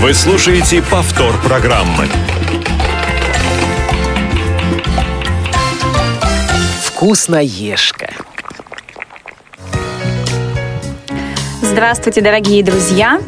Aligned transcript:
Вы 0.00 0.14
слушаете 0.14 0.80
повтор 0.80 1.38
программы. 1.42 2.06
Вкусноежка. 6.82 8.08
Здравствуйте, 11.60 12.22
дорогие 12.22 12.64
друзья! 12.64 13.20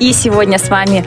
И 0.00 0.12
сегодня 0.12 0.58
с 0.58 0.68
вами 0.68 1.04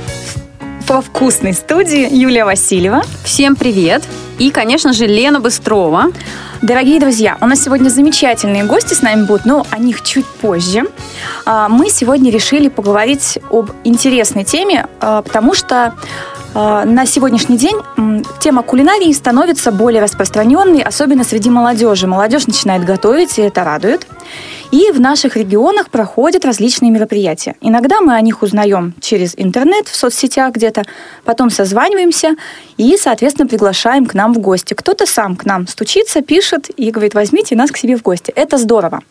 по 0.88 1.02
вкусной 1.02 1.54
студии 1.54 2.07
Юлия 2.15 2.45
Васильева. 2.45 3.01
Всем 3.25 3.57
привет! 3.57 4.01
И, 4.38 4.51
конечно 4.51 4.93
же, 4.93 5.05
Лена 5.05 5.41
Быстрова. 5.41 6.13
Дорогие 6.62 7.00
друзья, 7.00 7.38
у 7.39 7.46
нас 7.46 7.64
сегодня 7.64 7.88
замечательные 7.88 8.66
гости 8.66 8.94
с 8.94 9.02
нами 9.02 9.23
будут, 9.23 9.46
но 9.46 9.66
о 9.70 9.80
них 9.80 10.02
чуть 10.02 10.26
позже. 10.26 10.84
А, 11.46 11.70
мы 11.70 11.89
сегодня 11.89 12.32
решили 12.32 12.68
поговорить 12.68 13.39
об 13.50 13.71
интересной 13.86 14.44
теме, 14.44 14.86
а, 15.00 15.22
потому 15.22 15.53
что 15.53 15.95
а, 16.53 16.84
на 16.84 17.05
сегодняшний 17.05 17.58
день 17.58 17.77
тема 18.41 18.64
кулинарии 18.64 19.14
становится 19.14 19.72
более 19.72 20.02
распространенной, 20.02 20.81
особенно 20.81 21.23
среди 21.23 21.50
молодежи. 21.50 22.08
Молодежь 22.08 22.45
начинает 22.45 22.84
готовить, 22.84 23.39
и 23.39 23.44
это 23.44 23.64
радует. 23.64 24.05
И 24.72 24.91
в 24.91 25.00
наших 25.00 25.36
регионах 25.36 25.90
проходят 25.90 26.46
различные 26.46 26.91
мероприятия. 26.91 27.55
Иногда 27.59 28.02
мы 28.02 28.14
о 28.14 28.22
них 28.22 28.44
узнаем 28.44 28.94
через 29.02 29.34
интернет, 29.36 29.88
в 29.88 29.95
соцсетях 29.95 30.54
где-то, 30.54 30.84
потом 31.26 31.50
созваниваемся 31.50 32.36
и, 32.78 32.95
соответственно, 32.95 33.48
приглашаем 33.48 34.05
к 34.05 34.14
нам 34.14 34.32
в 34.32 34.38
гости. 34.38 34.76
Кто-то 34.76 35.08
сам 35.08 35.36
к 35.36 35.45
нам 35.45 35.68
стучится, 35.68 36.22
пишет 36.22 36.70
и 36.78 36.92
говорит, 36.92 37.16
возьмите 37.16 37.55
нас 37.55 37.72
к 37.72 37.78
себе 37.78 37.98
в 37.98 38.04
гости. 38.04 38.32
Это 38.36 38.59
здорово. 38.59 39.02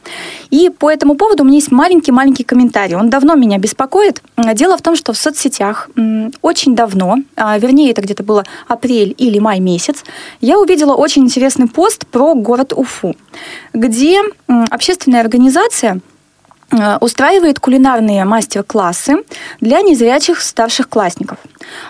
И 0.50 0.70
по 0.70 0.92
этому 0.92 1.16
поводу 1.16 1.42
у 1.42 1.46
меня 1.46 1.56
есть 1.56 1.72
маленький-маленький 1.72 2.44
комментарий. 2.44 2.94
Он 2.94 3.10
давно 3.10 3.34
меня 3.34 3.58
беспокоит. 3.58 4.22
Дело 4.54 4.78
в 4.78 4.82
том, 4.82 4.94
что 4.94 5.12
в 5.12 5.18
соцсетях 5.18 5.90
очень 6.40 6.76
давно, 6.76 7.16
а, 7.34 7.58
вернее, 7.58 7.90
это 7.90 8.00
где-то 8.00 8.22
было 8.22 8.44
апрель 8.68 9.12
или 9.18 9.40
май 9.40 9.58
месяц, 9.58 10.04
я 10.40 10.56
увидела 10.56 10.94
очень 10.94 11.24
интересный 11.24 11.66
пост 11.66 12.06
про 12.06 12.34
город 12.34 12.72
Уфу, 12.76 13.16
где 13.72 14.20
общественная 14.46 15.20
организация 15.20 15.47
организация 15.48 16.00
э, 16.70 16.98
устраивает 17.00 17.58
кулинарные 17.58 18.24
мастер-классы 18.24 19.24
для 19.60 19.80
незрячих 19.80 20.40
старших 20.42 20.88
классников. 20.88 21.38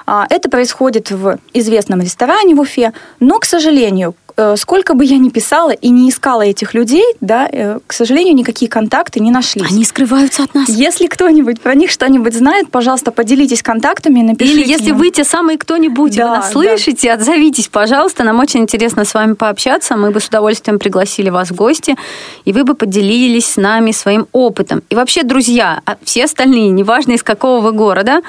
А, 0.06 0.26
это 0.30 0.48
происходит 0.48 1.10
в 1.10 1.38
известном 1.52 2.00
ресторане 2.00 2.54
в 2.54 2.60
Уфе, 2.60 2.92
но, 3.18 3.38
к 3.40 3.44
сожалению, 3.44 4.14
сколько 4.56 4.94
бы 4.94 5.05
я 5.05 5.19
ни 5.19 5.31
писала 5.31 5.70
и 5.70 5.89
не 5.89 6.11
искала 6.11 6.42
этих 6.42 6.75
людей, 6.75 7.05
да, 7.20 7.48
э, 7.50 7.81
к 7.86 7.92
сожалению, 7.92 8.34
никакие 8.34 8.70
контакты 8.70 9.20
не 9.20 9.31
нашлись. 9.31 9.70
Они 9.70 9.84
скрываются 9.84 10.44
от 10.44 10.55
нас. 10.55 10.69
Если 10.69 11.08
кто-нибудь 11.08 11.61
про 11.61 11.75
них 11.75 11.91
что-нибудь 11.91 12.34
знает, 12.34 12.70
пожалуйста, 12.70 13.11
поделитесь 13.11 13.62
контактами, 13.62 14.20
напишите. 14.20 14.61
Или 14.61 14.69
если 14.69 14.91
нам. 14.91 14.98
вы 14.98 15.11
те 15.11 15.25
самые 15.25 15.59
кто-нибудь, 15.59 16.14
да, 16.16 16.25
вы 16.25 16.36
нас 16.36 16.47
да. 16.47 16.53
слышите, 16.53 17.12
отзовитесь, 17.12 17.69
пожалуйста. 17.69 18.22
Нам 18.22 18.39
очень 18.39 18.61
интересно 18.61 19.05
с 19.05 19.12
вами 19.12 19.33
пообщаться. 19.33 19.97
Мы 19.97 20.12
бы 20.12 20.20
с 20.20 20.28
удовольствием 20.28 20.78
пригласили 20.78 21.31
вас 21.31 21.50
в 21.50 21.55
гости, 21.56 21.97
и 22.44 22.53
вы 22.53 22.62
бы 22.62 22.75
поделились 22.75 23.47
с 23.47 23.56
нами 23.56 23.91
своим 23.91 24.28
опытом. 24.31 24.83
И 24.89 24.94
вообще, 24.94 25.25
друзья, 25.25 25.81
а 25.84 25.97
все 26.05 26.25
остальные, 26.25 26.70
неважно 26.70 27.12
из 27.12 27.22
какого 27.22 27.61
вы 27.61 27.72
города, 27.72 28.20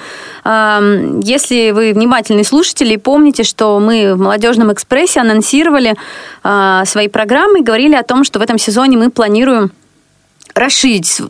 если 0.44 1.72
вы 1.72 1.94
внимательный 1.94 2.44
слушатель 2.44 2.92
и 2.92 2.98
помните, 2.98 3.44
что 3.44 3.80
мы 3.80 4.16
в 4.16 4.20
«Молодежном 4.20 4.74
экспрессе» 4.74 5.20
анонсировали 5.20 5.96
э, 6.44 6.84
свои 6.86 7.08
программы 7.08 7.60
и 7.60 7.64
говорили 7.64 7.96
о 7.96 8.04
том, 8.04 8.24
что 8.24 8.40
в 8.40 8.42
этом 8.42 8.58
сезоне 8.58 8.98
мы 8.98 9.10
планируем 9.10 9.72
расширить 10.56 11.22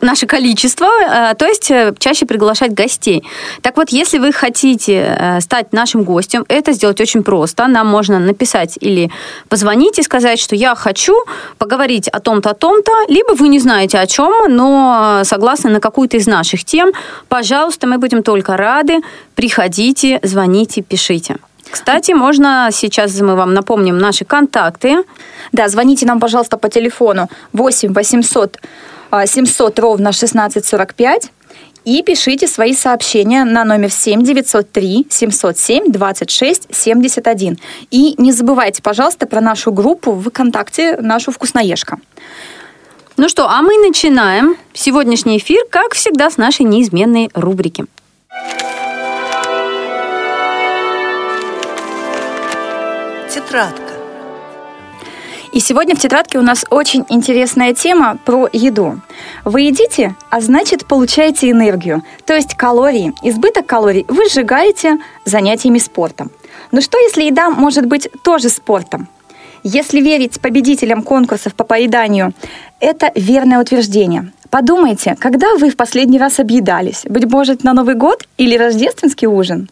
наше 0.00 0.26
количество, 0.26 0.86
э, 0.86 1.34
то 1.34 1.46
есть 1.46 1.70
э, 1.70 1.94
чаще 1.98 2.26
приглашать 2.26 2.72
гостей. 2.72 3.24
Так 3.62 3.76
вот, 3.76 3.90
если 3.90 4.18
вы 4.18 4.32
хотите 4.32 4.92
э, 4.92 5.40
стать 5.40 5.72
нашим 5.72 6.04
гостем, 6.04 6.44
это 6.48 6.72
сделать 6.72 7.00
очень 7.00 7.22
просто. 7.22 7.66
Нам 7.66 7.86
можно 7.86 8.18
написать 8.18 8.78
или 8.80 9.10
позвонить 9.48 9.98
и 9.98 10.02
сказать, 10.02 10.38
что 10.38 10.54
я 10.54 10.74
хочу 10.74 11.14
поговорить 11.58 12.08
о 12.08 12.20
том-то, 12.20 12.50
о 12.50 12.54
том-то, 12.54 12.92
либо 13.08 13.32
вы 13.32 13.48
не 13.48 13.58
знаете 13.58 13.98
о 13.98 14.06
чем, 14.06 14.54
но 14.54 15.22
согласны 15.24 15.70
на 15.70 15.80
какую-то 15.80 16.16
из 16.16 16.26
наших 16.26 16.64
тем. 16.64 16.92
Пожалуйста, 17.28 17.86
мы 17.86 17.98
будем 17.98 18.22
только 18.22 18.56
рады. 18.56 19.00
Приходите, 19.34 20.20
звоните, 20.22 20.82
пишите. 20.82 21.36
Кстати, 21.70 22.12
можно 22.12 22.68
сейчас 22.72 23.20
мы 23.20 23.34
вам 23.34 23.54
напомним 23.54 23.98
наши 23.98 24.24
контакты. 24.24 25.04
Да, 25.52 25.68
звоните 25.68 26.06
нам, 26.06 26.20
пожалуйста, 26.20 26.56
по 26.56 26.68
телефону 26.68 27.28
8 27.52 27.92
800 27.92 28.58
700 29.26 29.78
ровно 29.78 30.10
1645 30.10 31.30
и 31.84 32.02
пишите 32.02 32.46
свои 32.46 32.74
сообщения 32.74 33.44
на 33.44 33.64
номер 33.64 33.90
7 33.90 34.22
903 34.22 35.06
707 35.08 35.90
26 35.90 36.68
71. 36.70 37.58
И 37.90 38.14
не 38.18 38.32
забывайте, 38.32 38.82
пожалуйста, 38.82 39.26
про 39.26 39.40
нашу 39.40 39.72
группу 39.72 40.12
в 40.12 40.28
ВКонтакте, 40.28 40.96
нашу 41.00 41.32
«Вкусноежка». 41.32 41.98
Ну 43.16 43.28
что, 43.28 43.48
а 43.48 43.62
мы 43.62 43.78
начинаем 43.78 44.56
сегодняшний 44.74 45.38
эфир, 45.38 45.64
как 45.70 45.94
всегда, 45.94 46.30
с 46.30 46.36
нашей 46.36 46.66
неизменной 46.66 47.30
рубрики. 47.34 47.86
Тетрадка. 53.48 53.94
И 55.54 55.60
сегодня 55.60 55.96
в 55.96 55.98
тетрадке 55.98 56.38
у 56.38 56.42
нас 56.42 56.66
очень 56.68 57.06
интересная 57.08 57.72
тема 57.72 58.18
про 58.22 58.46
еду. 58.52 59.00
Вы 59.46 59.62
едите, 59.62 60.14
а 60.28 60.42
значит 60.42 60.84
получаете 60.86 61.50
энергию, 61.50 62.02
то 62.26 62.34
есть 62.34 62.54
калории. 62.54 63.14
Избыток 63.22 63.64
калорий 63.64 64.04
вы 64.08 64.28
сжигаете 64.28 64.98
занятиями 65.24 65.78
спортом. 65.78 66.30
Но 66.72 66.82
что 66.82 66.98
если 66.98 67.22
еда 67.22 67.48
может 67.48 67.86
быть 67.86 68.10
тоже 68.22 68.50
спортом? 68.50 69.08
Если 69.62 70.02
верить 70.02 70.42
победителям 70.42 71.02
конкурсов 71.02 71.54
по 71.54 71.64
поеданию, 71.64 72.34
это 72.80 73.10
верное 73.14 73.62
утверждение. 73.62 74.30
Подумайте, 74.50 75.16
когда 75.18 75.54
вы 75.54 75.70
в 75.70 75.76
последний 75.76 76.18
раз 76.18 76.38
объедались? 76.38 77.04
Быть 77.08 77.24
может, 77.24 77.64
на 77.64 77.72
Новый 77.72 77.94
год 77.94 78.28
или 78.36 78.58
рождественский 78.58 79.26
ужин? 79.26 79.70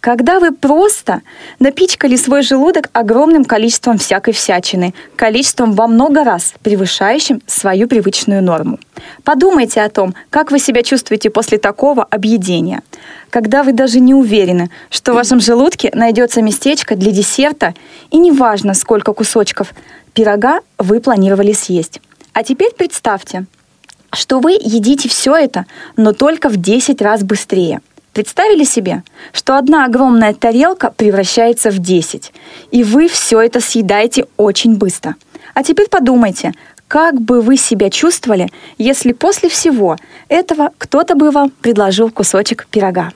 Когда 0.00 0.38
вы 0.38 0.52
просто 0.52 1.22
напичкали 1.58 2.16
свой 2.16 2.42
желудок 2.42 2.88
огромным 2.92 3.44
количеством 3.44 3.98
всякой 3.98 4.32
всячины, 4.32 4.94
количеством 5.16 5.72
во 5.72 5.86
много 5.86 6.24
раз 6.24 6.54
превышающим 6.62 7.42
свою 7.46 7.88
привычную 7.88 8.42
норму. 8.42 8.78
Подумайте 9.24 9.82
о 9.82 9.88
том, 9.88 10.14
как 10.30 10.50
вы 10.50 10.58
себя 10.58 10.82
чувствуете 10.82 11.30
после 11.30 11.58
такого 11.58 12.04
объедения, 12.04 12.82
когда 13.30 13.62
вы 13.62 13.72
даже 13.72 14.00
не 14.00 14.14
уверены, 14.14 14.70
что 14.90 15.12
в 15.12 15.16
вашем 15.16 15.40
желудке 15.40 15.90
найдется 15.92 16.42
местечко 16.42 16.94
для 16.94 17.10
десерта, 17.10 17.74
и 18.10 18.18
неважно, 18.18 18.74
сколько 18.74 19.12
кусочков 19.12 19.74
пирога 20.14 20.60
вы 20.78 21.00
планировали 21.00 21.52
съесть. 21.52 22.00
А 22.32 22.44
теперь 22.44 22.72
представьте, 22.76 23.46
что 24.12 24.38
вы 24.38 24.52
едите 24.52 25.08
все 25.08 25.34
это, 25.34 25.66
но 25.96 26.12
только 26.12 26.48
в 26.48 26.56
10 26.56 27.02
раз 27.02 27.24
быстрее– 27.24 27.80
Представили 28.18 28.64
себе, 28.64 29.04
что 29.32 29.56
одна 29.56 29.84
огромная 29.84 30.34
тарелка 30.34 30.90
превращается 30.90 31.70
в 31.70 31.78
10, 31.78 32.32
и 32.72 32.82
вы 32.82 33.06
все 33.06 33.40
это 33.40 33.60
съедаете 33.60 34.26
очень 34.36 34.74
быстро. 34.74 35.14
А 35.54 35.62
теперь 35.62 35.88
подумайте, 35.88 36.50
как 36.88 37.20
бы 37.20 37.40
вы 37.40 37.56
себя 37.56 37.90
чувствовали, 37.90 38.48
если 38.76 39.12
после 39.12 39.48
всего 39.48 39.96
этого 40.28 40.72
кто-то 40.78 41.14
бы 41.14 41.30
вам 41.30 41.50
предложил 41.50 42.10
кусочек 42.10 42.66
пирога? 42.72 43.12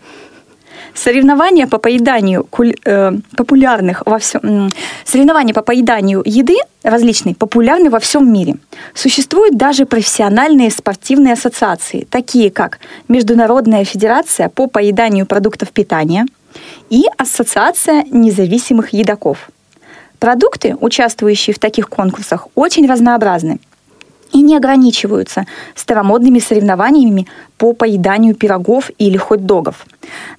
Соревнования 0.94 1.66
по 1.66 1.78
поеданию 1.78 2.44
куль, 2.44 2.74
э, 2.84 3.12
популярных 3.36 4.02
во 4.04 4.18
всем 4.18 4.70
соревнования 5.04 5.54
по 5.54 5.62
поеданию 5.62 6.22
еды 6.24 6.56
различные 6.82 7.34
популярны 7.34 7.88
во 7.90 7.98
всем 7.98 8.32
мире. 8.32 8.56
Существуют 8.94 9.56
даже 9.56 9.86
профессиональные 9.86 10.70
спортивные 10.70 11.32
ассоциации, 11.32 12.06
такие 12.10 12.50
как 12.50 12.78
Международная 13.08 13.84
федерация 13.84 14.48
по 14.48 14.66
поеданию 14.66 15.26
продуктов 15.26 15.70
питания 15.70 16.26
и 16.90 17.04
Ассоциация 17.16 18.04
независимых 18.10 18.92
едоков. 18.92 19.50
Продукты, 20.18 20.76
участвующие 20.80 21.54
в 21.54 21.58
таких 21.58 21.88
конкурсах, 21.88 22.48
очень 22.54 22.86
разнообразны– 22.86 23.58
и 24.32 24.40
не 24.40 24.56
ограничиваются 24.56 25.46
старомодными 25.74 26.38
соревнованиями 26.38 27.26
по 27.58 27.72
поеданию 27.72 28.34
пирогов 28.34 28.90
или 28.98 29.16
хот-догов. 29.16 29.86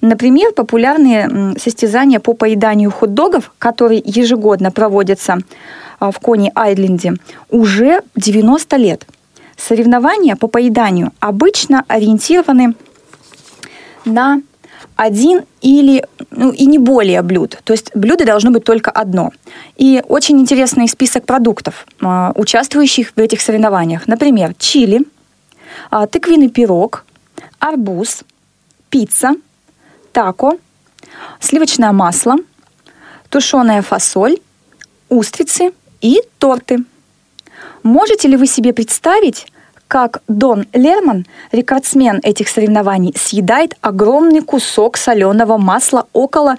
Например, 0.00 0.52
популярные 0.52 1.54
состязания 1.58 2.20
по 2.20 2.34
поеданию 2.34 2.90
хот-догов, 2.90 3.52
которые 3.58 4.02
ежегодно 4.04 4.70
проводятся 4.70 5.38
а, 6.00 6.10
в 6.10 6.18
Кони-Айленде, 6.18 7.14
уже 7.50 8.00
90 8.16 8.76
лет. 8.76 9.06
Соревнования 9.56 10.36
по 10.36 10.48
поеданию 10.48 11.12
обычно 11.20 11.84
ориентированы 11.88 12.74
на 14.04 14.42
один 14.96 15.42
или 15.60 16.04
ну, 16.36 16.50
и 16.52 16.66
не 16.66 16.78
более 16.78 17.22
блюд. 17.22 17.58
То 17.64 17.72
есть 17.72 17.90
блюдо 17.94 18.24
должно 18.24 18.50
быть 18.50 18.64
только 18.64 18.90
одно. 18.90 19.32
И 19.76 20.02
очень 20.08 20.40
интересный 20.40 20.88
список 20.88 21.24
продуктов, 21.26 21.86
э, 22.00 22.32
участвующих 22.34 23.12
в 23.14 23.18
этих 23.18 23.40
соревнованиях. 23.40 24.06
Например, 24.06 24.54
чили, 24.58 25.02
э, 25.90 26.06
тыквенный 26.10 26.48
пирог, 26.48 27.04
арбуз, 27.58 28.24
пицца, 28.90 29.34
тако, 30.12 30.58
сливочное 31.40 31.92
масло, 31.92 32.36
тушеная 33.28 33.82
фасоль, 33.82 34.38
устрицы 35.08 35.72
и 36.00 36.20
торты. 36.38 36.84
Можете 37.82 38.28
ли 38.28 38.36
вы 38.36 38.46
себе 38.46 38.72
представить, 38.72 39.46
как 39.88 40.22
Дон 40.28 40.66
Лерман, 40.72 41.26
рекордсмен 41.52 42.20
этих 42.22 42.48
соревнований, 42.48 43.14
съедает 43.16 43.74
огромный 43.80 44.40
кусок 44.40 44.96
соленого 44.96 45.58
масла 45.58 46.06
около 46.12 46.56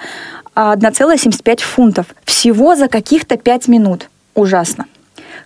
1,75 0.56 1.62
фунтов 1.62 2.08
всего 2.24 2.76
за 2.76 2.88
каких-то 2.88 3.38
5 3.38 3.68
минут. 3.68 4.10
Ужасно. 4.34 4.86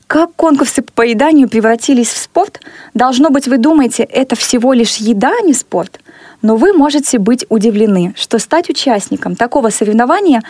Как 0.08 0.34
конкурсы 0.36 0.81
по 0.81 0.92
поеданию 0.94 1.48
превратились 1.48 2.10
в 2.10 2.18
спорт, 2.18 2.62
должно 2.94 3.30
быть, 3.30 3.48
вы 3.48 3.58
думаете, 3.58 4.04
это 4.04 4.36
всего 4.36 4.74
лишь 4.74 4.98
еда, 4.98 5.31
а 5.40 5.46
не 5.46 5.54
спорт. 5.54 6.00
Но 6.42 6.56
вы 6.56 6.74
можете 6.74 7.20
быть 7.20 7.46
удивлены, 7.50 8.14
что 8.16 8.40
стать 8.40 8.70
участником 8.70 9.36
такого 9.36 9.70
соревнования 9.70 10.42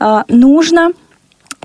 э, 0.00 0.22
нужно 0.28 0.92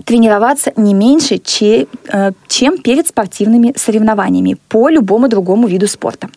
тренироваться 0.06 0.72
не 0.76 0.94
меньше, 0.94 1.38
чем, 1.38 1.88
э, 2.12 2.32
чем 2.48 2.78
перед 2.78 3.08
спортивными 3.08 3.74
соревнованиями 3.76 4.58
по 4.70 4.90
любому 4.90 5.28
другому 5.28 5.68
виду 5.68 5.88
спорта. 5.88 6.30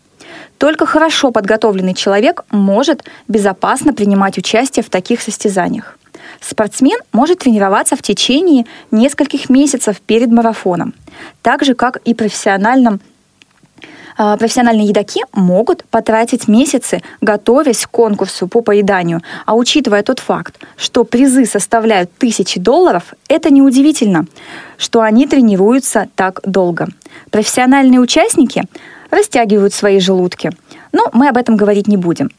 Только 0.57 0.85
хорошо 0.85 1.31
подготовленный 1.31 1.93
человек 1.93 2.43
может 2.51 3.03
безопасно 3.27 3.93
принимать 3.93 4.37
участие 4.37 4.83
в 4.83 4.89
таких 4.89 5.21
состязаниях. 5.21 5.97
Спортсмен 6.39 6.99
может 7.11 7.39
тренироваться 7.39 7.95
в 7.95 8.01
течение 8.01 8.65
нескольких 8.91 9.49
месяцев 9.49 9.99
перед 10.01 10.31
марафоном, 10.31 10.93
так 11.41 11.63
же, 11.63 11.75
как 11.75 11.97
и 11.97 12.13
профессиональном 12.13 12.95
а, 12.95 12.99
профессиональные 14.15 14.87
едоки 14.87 15.21
могут 15.33 15.83
потратить 15.85 16.47
месяцы, 16.47 17.01
готовясь 17.21 17.85
к 17.85 17.91
конкурсу 17.91 18.47
по 18.47 18.61
поеданию. 18.61 19.21
А 19.45 19.55
учитывая 19.55 20.03
тот 20.03 20.19
факт, 20.19 20.59
что 20.77 21.03
призы 21.03 21.45
составляют 21.45 22.11
тысячи 22.17 22.59
долларов, 22.59 23.13
это 23.27 23.51
неудивительно, 23.51 24.25
что 24.77 25.01
они 25.01 25.27
тренируются 25.27 26.07
так 26.15 26.39
долго. 26.43 26.87
Профессиональные 27.29 27.99
участники 27.99 28.63
растягивают 29.09 29.73
свои 29.73 29.99
желудки. 29.99 30.51
Но 30.91 31.09
мы 31.13 31.27
об 31.27 31.37
этом 31.37 31.55
говорить 31.55 31.87
не 31.87 31.97
будем. 31.97 32.31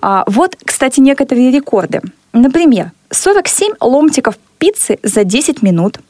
А, 0.00 0.24
вот, 0.26 0.56
кстати, 0.64 1.00
некоторые 1.00 1.50
рекорды. 1.50 2.00
Например, 2.32 2.92
47 3.10 3.74
ломтиков 3.80 4.36
пиццы 4.58 4.98
за 5.02 5.24
10 5.24 5.62
минут– 5.62 5.98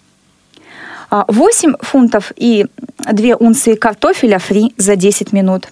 8 1.10 1.74
а, 1.74 1.84
фунтов 1.84 2.32
и 2.36 2.66
2 2.98 3.36
унции 3.36 3.74
картофеля 3.74 4.38
фри 4.38 4.74
за 4.76 4.96
10 4.96 5.32
минут. 5.32 5.68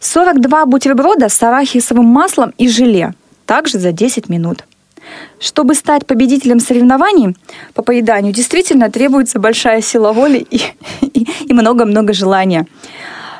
42 0.00 0.66
бутерброда 0.66 1.28
с 1.28 1.42
арахисовым 1.42 2.06
маслом 2.06 2.52
и 2.56 2.68
желе, 2.68 3.14
также 3.46 3.78
за 3.78 3.92
10 3.92 4.28
минут. 4.28 4.64
Чтобы 5.38 5.74
стать 5.74 6.06
победителем 6.06 6.60
соревнований 6.60 7.36
по 7.74 7.82
поеданию, 7.82 8.32
действительно 8.32 8.90
требуется 8.90 9.38
большая 9.38 9.80
сила 9.82 10.12
воли 10.12 10.46
и 11.00 11.52
много-много 11.52 12.12
желания. 12.12 12.66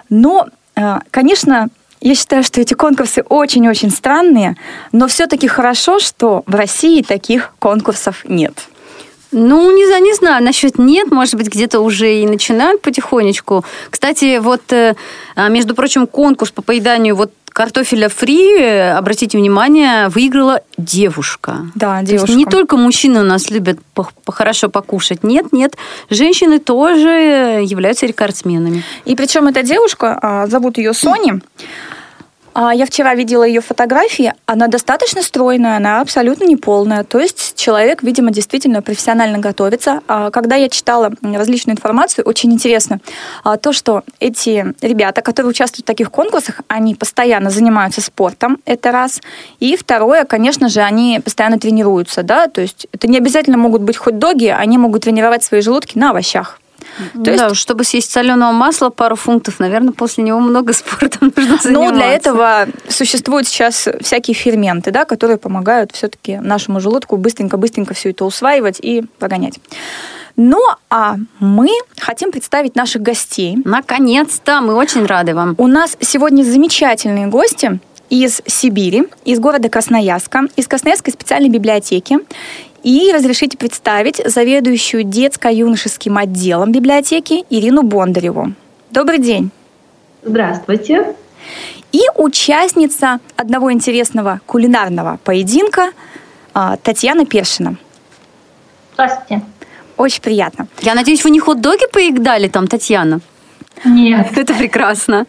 Но, 0.09 0.49
а, 0.77 1.03
конечно, 1.11 1.69
я 2.01 2.15
считаю, 2.15 2.43
что 2.43 2.61
эти 2.61 2.75
конкурсы 2.75 3.23
очень-очень 3.23 3.91
странные, 3.91 4.57
но 4.91 5.07
все-таки 5.07 5.47
хорошо, 5.49 5.99
что 5.99 6.43
в 6.47 6.55
России 6.55 7.03
таких 7.03 7.53
конкурсов 7.59 8.25
нет. 8.27 8.55
Ну, 9.33 9.71
не 9.77 9.87
знаю, 9.87 10.03
не 10.03 10.15
знаю, 10.15 10.45
насчет 10.45 10.79
нет, 10.79 11.11
может 11.11 11.35
быть, 11.37 11.49
где-то 11.49 11.81
уже 11.81 12.15
и 12.15 12.27
начинают 12.27 12.83
потихонечку. 12.83 13.65
Кстати, 13.91 14.39
вот, 14.39 14.73
э, 14.73 14.97
а, 15.37 15.49
между 15.49 15.75
прочим, 15.75 16.07
конкурс 16.07 16.51
по 16.51 16.63
поеданию 16.63 17.15
вот 17.15 17.33
картофеля 17.53 18.09
фри, 18.09 18.59
обратите 18.97 19.39
внимание, 19.39 20.09
выиграла 20.09 20.63
девушка. 20.79 21.67
Да, 21.75 22.03
девушка. 22.03 22.27
То 22.27 22.33
есть 22.33 22.39
не 22.39 22.51
только 22.51 22.77
мужчины 22.77 23.21
у 23.21 23.25
нас 23.25 23.51
любят 23.51 23.79
хорошо 24.27 24.69
покушать. 24.69 25.23
Нет, 25.25 25.53
нет, 25.53 25.77
женщины 26.09 26.59
тоже 26.59 27.63
являются 27.65 28.07
рекордсменами. 28.07 28.83
И 29.05 29.15
причем 29.15 29.49
эта 29.49 29.63
девушка, 29.63 30.19
а, 30.21 30.47
зовут 30.47 30.79
ее 30.79 30.95
Сони, 30.95 31.41
я 32.73 32.85
вчера 32.87 33.15
видела 33.15 33.45
ее 33.45 33.61
фотографии. 33.61 34.35
Она 34.47 34.67
достаточно 34.67 35.23
стройная, 35.23 35.77
она 35.77 36.01
абсолютно 36.01 36.45
не 36.45 36.57
полная. 36.57 37.05
То 37.05 37.19
есть 37.19 37.55
человек, 37.57 38.03
видимо, 38.03 38.31
действительно 38.31 38.83
профессионально 38.83 39.39
готовится. 39.39 40.01
А, 40.07 40.31
когда 40.31 40.57
я 40.57 40.69
читала 40.69 41.11
различную 41.23 41.77
информацию, 41.77 42.25
очень 42.25 42.53
интересно 42.53 43.01
а, 43.45 43.57
то, 43.57 43.73
что 43.73 44.03
эти 44.19 44.75
ребята, 44.83 45.23
которые 45.23 45.51
участвуют 45.51 45.85
в 45.85 45.87
таких 45.87 46.11
конкурсах, 46.11 46.61
они 46.69 46.95
постоянно 46.95 47.51
занимаются 47.51 48.01
спортом, 48.01 48.59
это 48.67 48.93
раз. 48.93 49.21
И 49.59 49.77
второе, 49.77 50.25
конечно 50.25 50.69
же, 50.69 50.81
они 50.81 51.21
постоянно 51.25 51.59
тренируются, 51.59 52.23
да, 52.23 52.49
то 52.49 52.61
есть 52.61 52.87
это 52.93 53.09
не 53.09 53.17
обязательно 53.17 53.57
могут 53.57 53.83
быть 53.83 53.97
хоть 53.97 54.19
доги, 54.19 54.47
они 54.47 54.79
могут 54.79 55.03
тренировать 55.03 55.43
свои 55.43 55.61
желудки 55.61 55.99
на 55.99 56.11
овощах. 56.11 56.60
То 57.15 57.21
да, 57.21 57.47
есть... 57.47 57.57
чтобы 57.57 57.85
съесть 57.85 58.11
соленого 58.11 58.53
масла 58.53 58.91
пару 58.91 59.17
фунтов, 59.17 59.61
наверное, 59.61 59.93
после 59.93 60.25
него 60.25 60.41
много 60.41 60.73
спорта 60.75 61.19
нужно 61.21 61.43
заниматься. 61.43 61.71
Ну, 61.71 61.93
для 61.93 62.13
этого 62.13 62.67
существуют 62.89 63.47
сейчас 63.49 63.89
всякие 64.01 64.35
ферменты, 64.35 64.91
да, 64.91 65.05
которые 65.05 65.39
помогают 65.39 65.93
все-таки 65.93 66.37
нашему 66.37 66.81
желудку 66.81 67.17
быстренько-быстренько 67.17 67.95
все 67.95 68.11
это 68.11 68.25
усваивать 68.25 68.79
и 68.81 69.05
прогонять. 69.19 69.61
Ну, 70.37 70.59
а 70.89 71.17
мы 71.39 71.69
хотим 71.99 72.33
представить 72.33 72.75
наших 72.75 73.03
гостей. 73.03 73.59
Наконец-то, 73.65 74.61
мы 74.61 74.75
очень 74.75 75.05
рады 75.05 75.35
вам. 75.35 75.55
У 75.59 75.67
нас 75.67 75.97
сегодня 76.01 76.43
замечательные 76.45 77.27
гости 77.27 77.79
из 78.11 78.43
Сибири, 78.47 79.05
из 79.25 79.39
города 79.39 79.69
Красноярска, 79.69 80.43
из 80.57 80.67
Красноярской 80.67 81.13
специальной 81.13 81.49
библиотеки. 81.49 82.19
И 82.83 83.13
разрешите 83.13 83.59
представить 83.59 84.23
заведующую 84.25 85.05
детско-юношеским 85.05 86.17
отделом 86.17 86.73
библиотеки 86.73 87.45
Ирину 87.51 87.83
Бондареву. 87.83 88.55
Добрый 88.91 89.19
день. 89.19 89.51
Здравствуйте. 90.23 91.15
И 91.93 92.01
участница 92.17 93.21
одного 93.37 93.73
интересного 93.73 94.41
кулинарного 94.47 95.19
поединка 95.25 95.91
а, 96.55 96.77
Татьяна 96.77 97.27
Першина. 97.27 97.77
Здравствуйте. 98.95 99.43
Очень 99.97 100.23
приятно. 100.23 100.67
Я 100.81 100.95
надеюсь, 100.95 101.23
вы 101.25 101.31
не 101.31 101.41
хот-доги 101.41 101.87
поедали 101.93 102.49
там, 102.49 102.67
Татьяна? 102.67 103.21
Нет. 103.85 104.27
Это 104.37 104.55
прекрасно. 104.55 105.27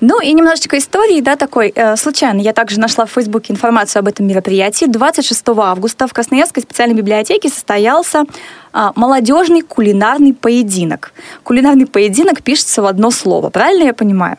Ну 0.00 0.20
и 0.20 0.32
немножечко 0.32 0.78
истории, 0.78 1.20
да, 1.20 1.36
такой. 1.36 1.72
Э, 1.74 1.96
случайно 1.96 2.40
я 2.40 2.52
также 2.52 2.80
нашла 2.80 3.06
в 3.06 3.10
Фейсбуке 3.10 3.52
информацию 3.52 4.00
об 4.00 4.08
этом 4.08 4.26
мероприятии. 4.26 4.86
26 4.86 5.42
августа 5.48 6.06
в 6.06 6.12
Красноярской 6.12 6.62
специальной 6.62 6.94
библиотеке 6.94 7.48
состоялся 7.48 8.24
э, 8.72 8.90
молодежный 8.94 9.62
кулинарный 9.62 10.34
поединок. 10.34 11.12
Кулинарный 11.42 11.86
поединок 11.86 12.42
пишется 12.42 12.82
в 12.82 12.86
одно 12.86 13.10
слово, 13.10 13.50
правильно 13.50 13.84
я 13.84 13.94
понимаю? 13.94 14.38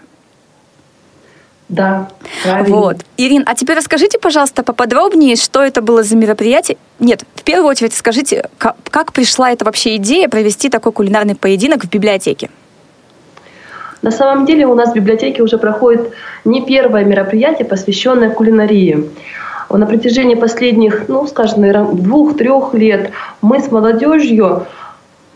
Да, 1.69 2.09
правильно. 2.43 2.75
Вот. 2.75 2.97
Ирин, 3.17 3.43
а 3.47 3.55
теперь 3.55 3.77
расскажите, 3.77 4.19
пожалуйста, 4.19 4.63
поподробнее, 4.63 5.35
что 5.35 5.63
это 5.63 5.81
было 5.81 6.03
за 6.03 6.15
мероприятие. 6.15 6.77
Нет, 6.99 7.23
в 7.35 7.43
первую 7.43 7.67
очередь 7.67 7.95
скажите, 7.95 8.47
как, 8.57 8.75
как 8.91 9.11
пришла 9.11 9.51
эта 9.51 9.65
вообще 9.65 9.95
идея 9.95 10.27
провести 10.29 10.69
такой 10.69 10.91
кулинарный 10.91 11.35
поединок 11.35 11.85
в 11.85 11.89
библиотеке? 11.89 12.49
На 14.03 14.11
самом 14.11 14.45
деле 14.45 14.67
у 14.67 14.75
нас 14.75 14.91
в 14.91 14.95
библиотеке 14.95 15.41
уже 15.41 15.57
проходит 15.57 16.11
не 16.45 16.61
первое 16.61 17.05
мероприятие, 17.05 17.65
посвященное 17.65 18.29
кулинарии. 18.29 19.09
На 19.69 19.87
протяжении 19.87 20.35
последних, 20.35 21.07
ну, 21.07 21.25
скажем, 21.25 21.61
наверное, 21.61 21.93
двух-трех 21.93 22.75
лет 22.75 23.11
мы 23.41 23.59
с 23.59 23.71
молодежью 23.71 24.67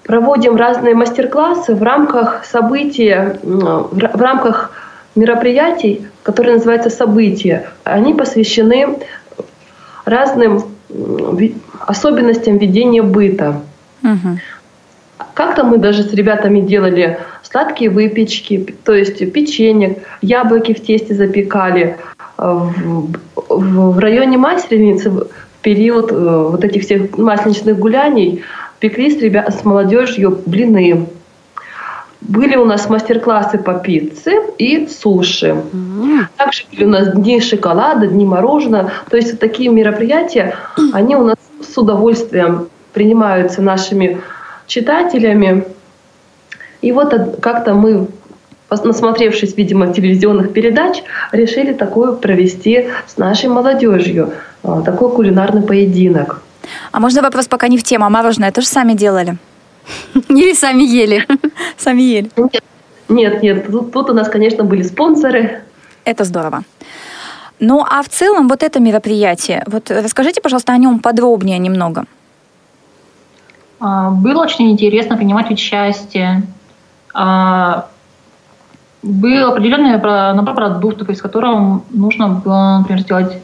проводим 0.03 0.55
разные 0.57 0.93
мастер-классы 0.93 1.73
в 1.73 1.81
рамках 1.81 2.45
события, 2.45 3.39
в 3.41 4.21
рамках 4.21 4.71
мероприятий, 5.15 6.05
которые 6.21 6.55
называются 6.55 6.89
«События». 6.89 7.69
Они 7.83 8.13
посвящены 8.13 8.99
разным 10.05 10.63
особенностям 11.79 12.57
ведения 12.57 13.01
быта. 13.01 13.61
Угу. 14.03 14.39
Как-то 15.37 15.63
мы 15.63 15.77
даже 15.77 16.01
с 16.01 16.11
ребятами 16.13 16.61
делали 16.61 17.19
сладкие 17.43 17.91
выпечки, 17.91 18.75
то 18.83 18.91
есть 18.95 19.19
печенье, 19.31 19.99
яблоки 20.23 20.73
в 20.73 20.83
тесте 20.83 21.13
запекали. 21.13 21.97
В, 22.37 22.73
в, 23.35 23.91
в 23.91 23.99
районе 23.99 24.39
Масленицы 24.39 25.11
в 25.11 25.27
период 25.61 26.11
э, 26.11 26.15
вот 26.15 26.63
этих 26.63 26.81
всех 26.81 27.19
масленичных 27.19 27.77
гуляний 27.77 28.41
пекли 28.79 29.11
с, 29.11 29.21
ребят, 29.21 29.53
с 29.53 29.63
молодежью 29.63 30.39
блины. 30.47 31.05
Были 32.21 32.55
у 32.55 32.65
нас 32.65 32.89
мастер-классы 32.89 33.59
по 33.59 33.75
пицце 33.75 34.41
и 34.57 34.87
суши. 34.87 35.55
Mm-hmm. 35.71 36.19
Также 36.35 36.63
были 36.71 36.85
у 36.85 36.89
нас 36.89 37.13
дни 37.13 37.39
шоколада, 37.41 38.07
дни 38.07 38.25
мороженого. 38.25 38.89
То 39.11 39.17
есть 39.17 39.33
вот 39.33 39.39
такие 39.39 39.69
мероприятия, 39.69 40.55
они 40.93 41.15
у 41.15 41.25
нас 41.25 41.37
с 41.61 41.77
удовольствием 41.77 42.69
принимаются 42.93 43.61
нашими 43.61 44.19
читателями. 44.67 45.63
И 46.81 46.91
вот 46.91 47.39
как-то 47.41 47.73
мы 47.73 48.07
насмотревшись, 48.69 49.55
видимо, 49.57 49.93
телевизионных 49.93 50.53
передач, 50.53 51.01
решили 51.31 51.73
такое 51.73 52.11
провести 52.11 52.89
с 53.07 53.17
нашей 53.17 53.49
молодежью, 53.49 54.33
а, 54.63 54.81
такой 54.81 55.09
кулинарный 55.11 55.61
поединок. 55.61 56.41
А 56.91 56.99
можно 56.99 57.21
вопрос 57.21 57.47
пока 57.47 57.69
не 57.69 57.77
в 57.77 57.83
тему, 57.83 58.05
а 58.05 58.09
мороженое 58.09 58.51
тоже 58.51 58.67
сами 58.67 58.93
делали? 58.93 59.37
Или 60.29 60.53
сами 60.53 60.83
ели? 60.83 61.25
Сами 61.77 62.01
ели. 62.01 62.29
Нет, 63.07 63.41
нет, 63.41 63.67
тут, 63.71 63.93
тут 63.93 64.09
у 64.09 64.13
нас, 64.13 64.27
конечно, 64.27 64.65
были 64.65 64.83
спонсоры. 64.83 65.61
Это 66.03 66.25
здорово. 66.25 66.63
Ну, 67.59 67.85
а 67.89 68.03
в 68.03 68.09
целом 68.09 68.49
вот 68.49 68.63
это 68.63 68.79
мероприятие, 68.79 69.63
вот 69.65 69.89
расскажите, 69.89 70.41
пожалуйста, 70.41 70.73
о 70.73 70.77
нем 70.77 70.99
подробнее 70.99 71.57
немного. 71.57 72.05
А, 73.79 74.09
было 74.11 74.43
очень 74.43 74.71
интересно 74.71 75.17
принимать 75.17 75.51
участие. 75.51 76.43
А, 77.13 77.87
был 79.03 79.51
определенный 79.51 79.97
набор 80.33 80.55
продуктов, 80.55 81.09
из 81.09 81.21
которого 81.21 81.83
нужно 81.89 82.29
было, 82.29 82.79
например, 82.79 83.01
сделать 83.01 83.41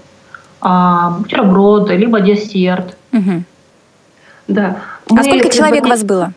а, 0.61 1.11
бутерброды, 1.19 1.95
либо 1.95 2.19
десерт. 2.19 2.97
Угу. 3.11 3.43
Да. 4.47 4.77
Мы 5.09 5.19
а 5.19 5.23
сколько 5.23 5.49
человек 5.49 5.85
у 5.85 5.89
вас 5.89 6.03
было? 6.03 6.33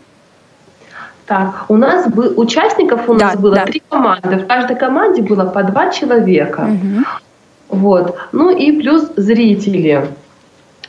Так, 1.26 1.65
у 1.69 1.76
нас 1.76 2.09
был 2.09 2.35
участников 2.37 3.09
у 3.09 3.15
нас 3.15 3.35
да, 3.35 3.41
было 3.41 3.55
да. 3.57 3.65
три 3.65 3.83
команды. 3.88 4.37
В 4.37 4.47
каждой 4.47 4.76
команде 4.76 5.23
было 5.23 5.45
по 5.45 5.65
два 5.65 5.91
человека. 5.91 6.69
Угу. 6.71 7.79
Вот. 7.81 8.17
Ну 8.33 8.57
и 8.57 8.71
плюс 8.73 9.11
зрители. 9.17 10.09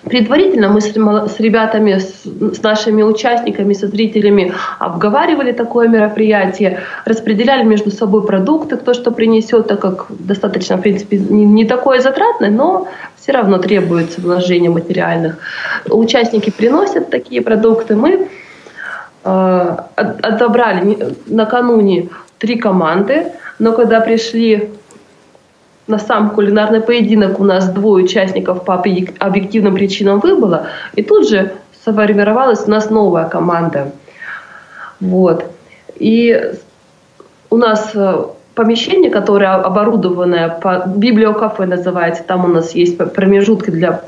Предварительно 0.09 0.69
мы 0.69 0.81
с, 0.81 1.39
ребятами, 1.39 1.99
с, 1.99 2.63
нашими 2.63 3.03
участниками, 3.03 3.73
со 3.73 3.87
зрителями 3.87 4.53
обговаривали 4.79 5.51
такое 5.51 5.87
мероприятие, 5.87 6.79
распределяли 7.05 7.63
между 7.63 7.91
собой 7.91 8.25
продукты, 8.25 8.77
кто 8.77 8.93
что 8.93 9.11
принесет, 9.11 9.67
так 9.67 9.79
как 9.79 10.05
достаточно, 10.09 10.77
в 10.77 10.81
принципе, 10.81 11.17
не, 11.17 11.65
такое 11.65 12.01
затратное, 12.01 12.49
но 12.49 12.87
все 13.15 13.31
равно 13.31 13.57
требуется 13.57 14.21
вложения 14.21 14.69
материальных. 14.69 15.37
Участники 15.89 16.49
приносят 16.49 17.09
такие 17.09 17.41
продукты. 17.41 17.95
Мы 17.95 18.29
э, 19.23 19.77
отобрали 19.95 21.15
накануне 21.27 22.09
три 22.37 22.57
команды, 22.57 23.27
но 23.59 23.73
когда 23.73 23.99
пришли 23.99 24.69
на 25.87 25.99
сам 25.99 26.31
кулинарный 26.31 26.81
поединок 26.81 27.39
у 27.39 27.43
нас 27.43 27.69
двое 27.69 28.05
участников 28.05 28.65
по 28.65 28.75
объективным 28.75 29.75
причинам 29.75 30.19
выбыло, 30.19 30.67
и 30.95 31.03
тут 31.03 31.29
же 31.29 31.53
сформировалась 31.81 32.67
у 32.67 32.69
нас 32.69 32.89
новая 32.89 33.27
команда. 33.29 33.91
Вот. 34.99 35.45
И 35.95 36.53
у 37.49 37.57
нас 37.57 37.91
э, 37.93 38.25
помещение, 38.55 39.09
которое 39.09 39.53
оборудованное, 39.53 40.49
по, 40.49 40.83
библиокафе 40.87 41.65
называется, 41.65 42.23
там 42.23 42.45
у 42.45 42.47
нас 42.47 42.75
есть 42.75 42.97
промежутки 42.97 43.69
для, 43.69 44.01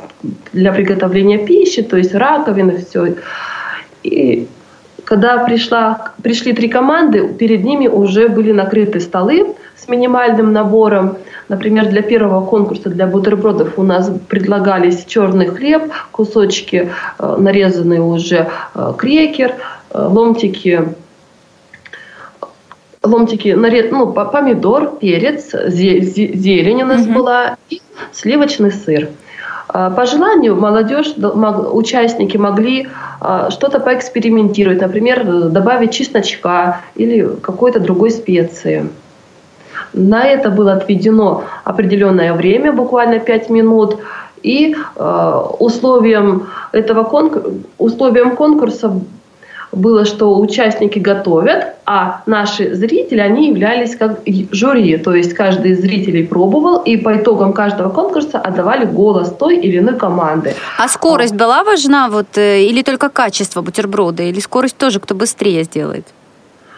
для 0.51 0.74
приготовления 0.74 1.38
пищи, 1.38 1.81
то 1.81 1.98
есть 1.98 2.13
раковины, 2.13 2.83
все. 2.83 3.15
И 4.03 4.48
когда 5.05 5.43
пришла, 5.43 6.13
пришли 6.21 6.53
три 6.53 6.67
команды, 6.67 7.33
перед 7.33 7.63
ними 7.63 7.88
уже 7.88 8.27
были 8.27 8.51
накрыты 8.51 9.00
столы 9.00 9.55
с 9.81 9.88
минимальным 9.88 10.51
набором 10.53 11.17
Например, 11.50 11.88
для 11.89 12.03
первого 12.03 12.45
конкурса 12.45 12.89
для 12.89 13.07
бутербродов 13.07 13.79
у 13.79 13.83
нас 13.83 14.12
предлагались 14.27 15.03
черный 15.05 15.48
хлеб, 15.48 15.91
кусочки 16.12 16.91
э, 17.17 17.36
нарезанные 17.39 18.01
уже 18.01 18.50
э, 18.75 18.93
крекер, 18.95 19.55
э, 19.89 20.07
ломтики 20.07 20.93
ломтики, 23.01 23.55
ну, 23.91 24.12
помидор, 24.12 24.98
перец, 25.00 25.51
зелень 25.53 26.83
у 26.83 26.86
нас 26.86 27.07
mm 27.07 27.13
была 27.13 27.57
и 27.69 27.81
сливочный 28.12 28.71
сыр. 28.71 29.09
По 29.67 30.05
желанию 30.05 30.55
молодежь, 30.55 31.13
участники 31.15 32.36
могли 32.36 32.89
что-то 33.50 33.79
поэкспериментировать, 33.79 34.81
например, 34.81 35.24
добавить 35.50 35.91
чесночка 35.91 36.81
или 36.95 37.36
какой-то 37.41 37.79
другой 37.79 38.12
специи. 38.12 38.89
На 39.93 40.27
это 40.27 40.50
было 40.50 40.74
отведено 40.74 41.43
определенное 41.63 42.34
время, 42.34 42.72
буквально 42.72 43.19
5 43.19 43.50
минут. 43.50 43.98
И 44.43 44.75
э, 44.96 45.34
условием 45.60 46.48
этого 46.72 47.03
конкурса, 47.03 47.51
условием 47.77 48.36
конкурса 48.36 48.91
было, 49.72 50.05
что 50.05 50.39
участники 50.39 50.98
готовят, 51.00 51.75
а 51.86 52.22
наши 52.25 52.74
зрители, 52.74 53.19
они 53.19 53.50
являлись 53.50 53.96
как 53.96 54.19
жюри. 54.51 54.98
То 54.98 55.13
есть 55.13 55.34
каждый 55.34 55.72
из 55.72 55.81
зрителей 55.81 56.25
пробовал, 56.25 56.81
и 56.81 56.98
по 56.98 57.15
итогам 57.15 57.53
каждого 57.53 57.89
конкурса 57.89 58.39
отдавали 58.39 58.86
голос 58.86 59.34
той 59.38 59.58
или 59.58 59.79
иной 59.79 59.96
команды. 59.96 60.55
А 60.77 60.88
скорость 60.88 61.36
была 61.36 61.63
важна, 61.63 62.10
вот, 62.10 62.38
э, 62.38 62.63
или 62.63 62.81
только 62.81 63.10
качество 63.10 63.62
бутерброда, 63.62 64.24
или 64.24 64.39
скорость 64.39 64.77
тоже, 64.77 65.00
кто 65.00 65.13
быстрее 65.15 65.63
сделает? 65.63 66.05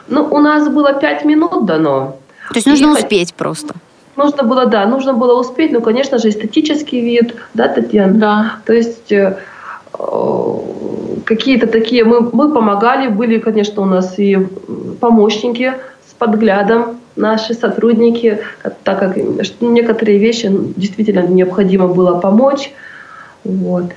Ну, 0.07 0.27
у 0.29 0.39
нас 0.39 0.67
было 0.67 0.93
5 0.93 1.25
минут 1.25 1.65
дано. 1.65 2.17
То 2.49 2.55
есть 2.55 2.67
нужно 2.67 2.87
и 2.87 2.89
успеть 2.91 3.33
просто. 3.33 3.75
Нужно 4.15 4.43
было, 4.43 4.65
да, 4.65 4.85
нужно 4.85 5.13
было 5.13 5.39
успеть, 5.39 5.71
ну, 5.71 5.81
конечно 5.81 6.17
же, 6.17 6.29
эстетический 6.29 7.01
вид, 7.01 7.35
да, 7.53 7.67
Татьяна? 7.67 8.13
Да. 8.13 8.55
То 8.65 8.73
есть 8.73 9.11
э, 9.11 9.37
какие-то 11.25 11.67
такие, 11.67 12.03
мы, 12.03 12.21
мы 12.21 12.51
помогали, 12.51 13.07
были, 13.07 13.39
конечно, 13.39 13.81
у 13.81 13.85
нас 13.85 14.19
и 14.19 14.37
помощники 14.99 15.73
с 16.09 16.13
подглядом, 16.13 16.99
наши 17.15 17.53
сотрудники, 17.53 18.39
так 18.83 18.99
как 18.99 19.17
некоторые 19.61 20.17
вещи 20.17 20.49
действительно 20.75 21.21
необходимо 21.21 21.87
было 21.87 22.19
помочь. 22.19 22.71
Вот. 23.43 23.91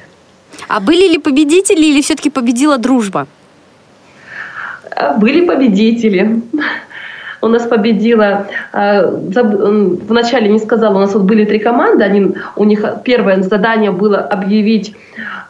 А 0.69 0.81
были 0.81 1.09
ли 1.09 1.19
победители 1.19 1.85
или 1.85 2.01
все-таки 2.03 2.31
победила 2.31 2.79
дружба? 2.79 3.27
Были 5.19 5.47
победители 5.47 6.43
у 7.45 7.49
нас 7.49 7.67
победила, 7.67 8.47
э, 8.73 9.07
вначале 10.09 10.49
не 10.49 10.59
сказала, 10.59 10.97
у 10.97 11.01
нас 11.01 11.15
вот 11.15 11.25
были 11.25 11.45
три 11.45 11.59
команды, 11.59 12.05
они, 12.05 12.35
у 12.57 12.65
них 12.65 12.85
первое 13.05 13.43
задание 13.43 13.91
было 13.91 14.19
объявить, 14.19 14.97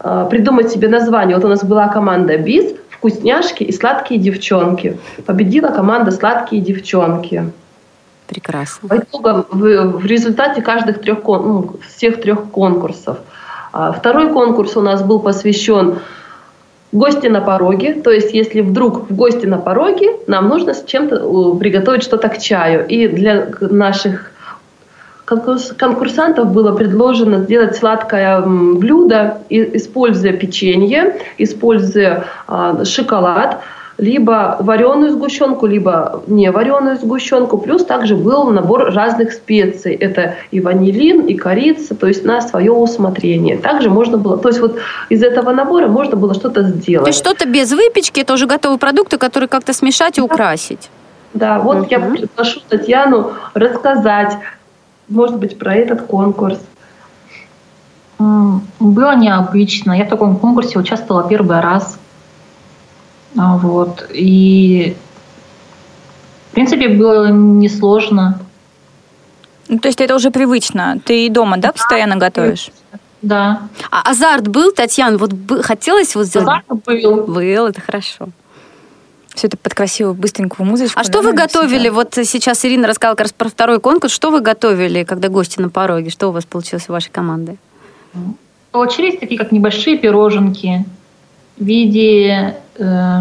э, 0.00 0.26
придумать 0.30 0.70
себе 0.70 0.88
название. 0.88 1.36
Вот 1.36 1.44
у 1.44 1.48
нас 1.48 1.64
была 1.64 1.88
команда 1.88 2.36
БИС, 2.36 2.74
вкусняшки 2.90 3.64
и 3.64 3.72
сладкие 3.72 4.20
девчонки. 4.20 4.98
Победила 5.26 5.68
команда 5.68 6.10
сладкие 6.10 6.62
девчонки. 6.62 7.44
Прекрасно. 8.26 8.88
По 8.88 8.96
итогам, 8.96 9.46
в, 9.50 9.98
в 9.98 10.06
результате 10.06 10.62
каждых 10.62 11.00
трех, 11.00 11.18
ну, 11.24 11.76
всех 11.86 12.22
трех 12.22 12.50
конкурсов. 12.50 13.18
А 13.72 13.92
второй 13.92 14.32
конкурс 14.32 14.76
у 14.76 14.80
нас 14.80 15.02
был 15.02 15.20
посвящен 15.20 15.98
гости 16.94 17.26
на 17.26 17.40
пороге, 17.40 17.94
то 17.94 18.10
есть 18.10 18.32
если 18.32 18.60
вдруг 18.60 19.10
в 19.10 19.14
гости 19.14 19.46
на 19.46 19.58
пороге, 19.58 20.10
нам 20.26 20.48
нужно 20.48 20.74
с 20.74 20.84
чем-то 20.84 21.56
приготовить 21.56 22.02
что-то 22.02 22.28
к 22.28 22.38
чаю. 22.38 22.86
И 22.86 23.08
для 23.08 23.48
наших 23.60 24.30
конкурсантов 25.24 26.52
было 26.52 26.72
предложено 26.72 27.38
сделать 27.38 27.76
сладкое 27.76 28.42
блюдо, 28.42 29.38
используя 29.48 30.34
печенье, 30.34 31.16
используя 31.38 32.24
а, 32.46 32.84
шоколад, 32.84 33.60
либо 33.98 34.56
вареную 34.60 35.12
сгущенку, 35.12 35.66
либо 35.66 36.22
не 36.26 36.50
вареную 36.50 36.96
сгущенку. 36.96 37.58
Плюс 37.58 37.84
также 37.84 38.16
был 38.16 38.50
набор 38.50 38.92
разных 38.92 39.32
специй. 39.32 39.94
Это 39.94 40.34
и 40.50 40.60
ванилин, 40.60 41.26
и 41.26 41.34
корица, 41.34 41.94
то 41.94 42.06
есть 42.06 42.24
на 42.24 42.40
свое 42.40 42.72
усмотрение. 42.72 43.56
Также 43.56 43.90
можно 43.90 44.18
было, 44.18 44.36
то 44.36 44.48
есть 44.48 44.60
вот 44.60 44.78
из 45.08 45.22
этого 45.22 45.52
набора 45.52 45.86
можно 45.86 46.16
было 46.16 46.34
что-то 46.34 46.62
сделать. 46.64 47.04
То 47.04 47.10
есть 47.10 47.18
что-то 47.18 47.48
без 47.48 47.70
выпечки, 47.72 48.20
это 48.20 48.34
уже 48.34 48.46
готовые 48.46 48.78
продукты, 48.78 49.18
которые 49.18 49.48
как-то 49.48 49.72
смешать 49.72 50.18
и 50.18 50.20
да. 50.20 50.24
украсить. 50.24 50.90
Да, 51.32 51.58
вот 51.58 51.78
угу. 51.78 51.86
я 51.90 52.00
приглашу 52.00 52.60
Татьяну 52.68 53.32
рассказать, 53.54 54.36
может 55.08 55.38
быть, 55.38 55.58
про 55.58 55.74
этот 55.74 56.02
конкурс. 56.02 56.58
Было 58.18 59.16
необычно. 59.16 59.92
Я 59.92 60.04
в 60.04 60.08
таком 60.08 60.36
конкурсе 60.36 60.78
участвовала 60.78 61.28
первый 61.28 61.60
раз. 61.60 61.98
А, 63.36 63.56
вот. 63.56 64.06
И, 64.12 64.96
в 66.50 66.54
принципе, 66.54 66.88
было 66.88 67.30
несложно. 67.30 68.40
Ну, 69.68 69.78
то 69.78 69.88
есть 69.88 70.00
это 70.00 70.14
уже 70.14 70.30
привычно. 70.30 70.98
Ты 71.04 71.26
и 71.26 71.28
дома, 71.28 71.56
да, 71.56 71.72
постоянно 71.72 72.16
готовишь? 72.16 72.70
Да. 73.22 73.68
А 73.90 74.10
азарт 74.10 74.48
был, 74.48 74.72
Татьяна? 74.72 75.16
Вот 75.16 75.32
хотелось 75.62 76.14
вот 76.14 76.26
сделать? 76.26 76.48
Азарт 76.48 76.84
был. 76.84 77.24
Был, 77.24 77.66
это 77.66 77.80
хорошо. 77.80 78.28
Все 79.34 79.48
это 79.48 79.56
под 79.56 79.74
красивую, 79.74 80.14
быстренькую 80.14 80.66
музычку. 80.68 81.00
А 81.00 81.02
да, 81.02 81.08
что 81.08 81.22
вы 81.22 81.32
готовили? 81.32 81.88
Вот 81.88 82.14
сейчас 82.14 82.64
Ирина 82.64 82.86
рассказала 82.86 83.16
как 83.16 83.24
раз 83.24 83.32
про 83.32 83.48
второй 83.48 83.80
конкурс. 83.80 84.12
Что 84.12 84.30
вы 84.30 84.40
готовили, 84.40 85.02
когда 85.02 85.28
гости 85.28 85.60
на 85.60 85.70
пороге? 85.70 86.10
Что 86.10 86.28
у 86.28 86.32
вас 86.32 86.44
получилось 86.44 86.84
у 86.88 86.92
вашей 86.92 87.10
команды? 87.10 87.56
Получились 88.70 89.18
такие, 89.18 89.38
как 89.38 89.50
небольшие 89.50 89.98
пироженки 89.98 90.84
в 91.56 91.64
виде 91.64 92.56
э, 92.76 93.20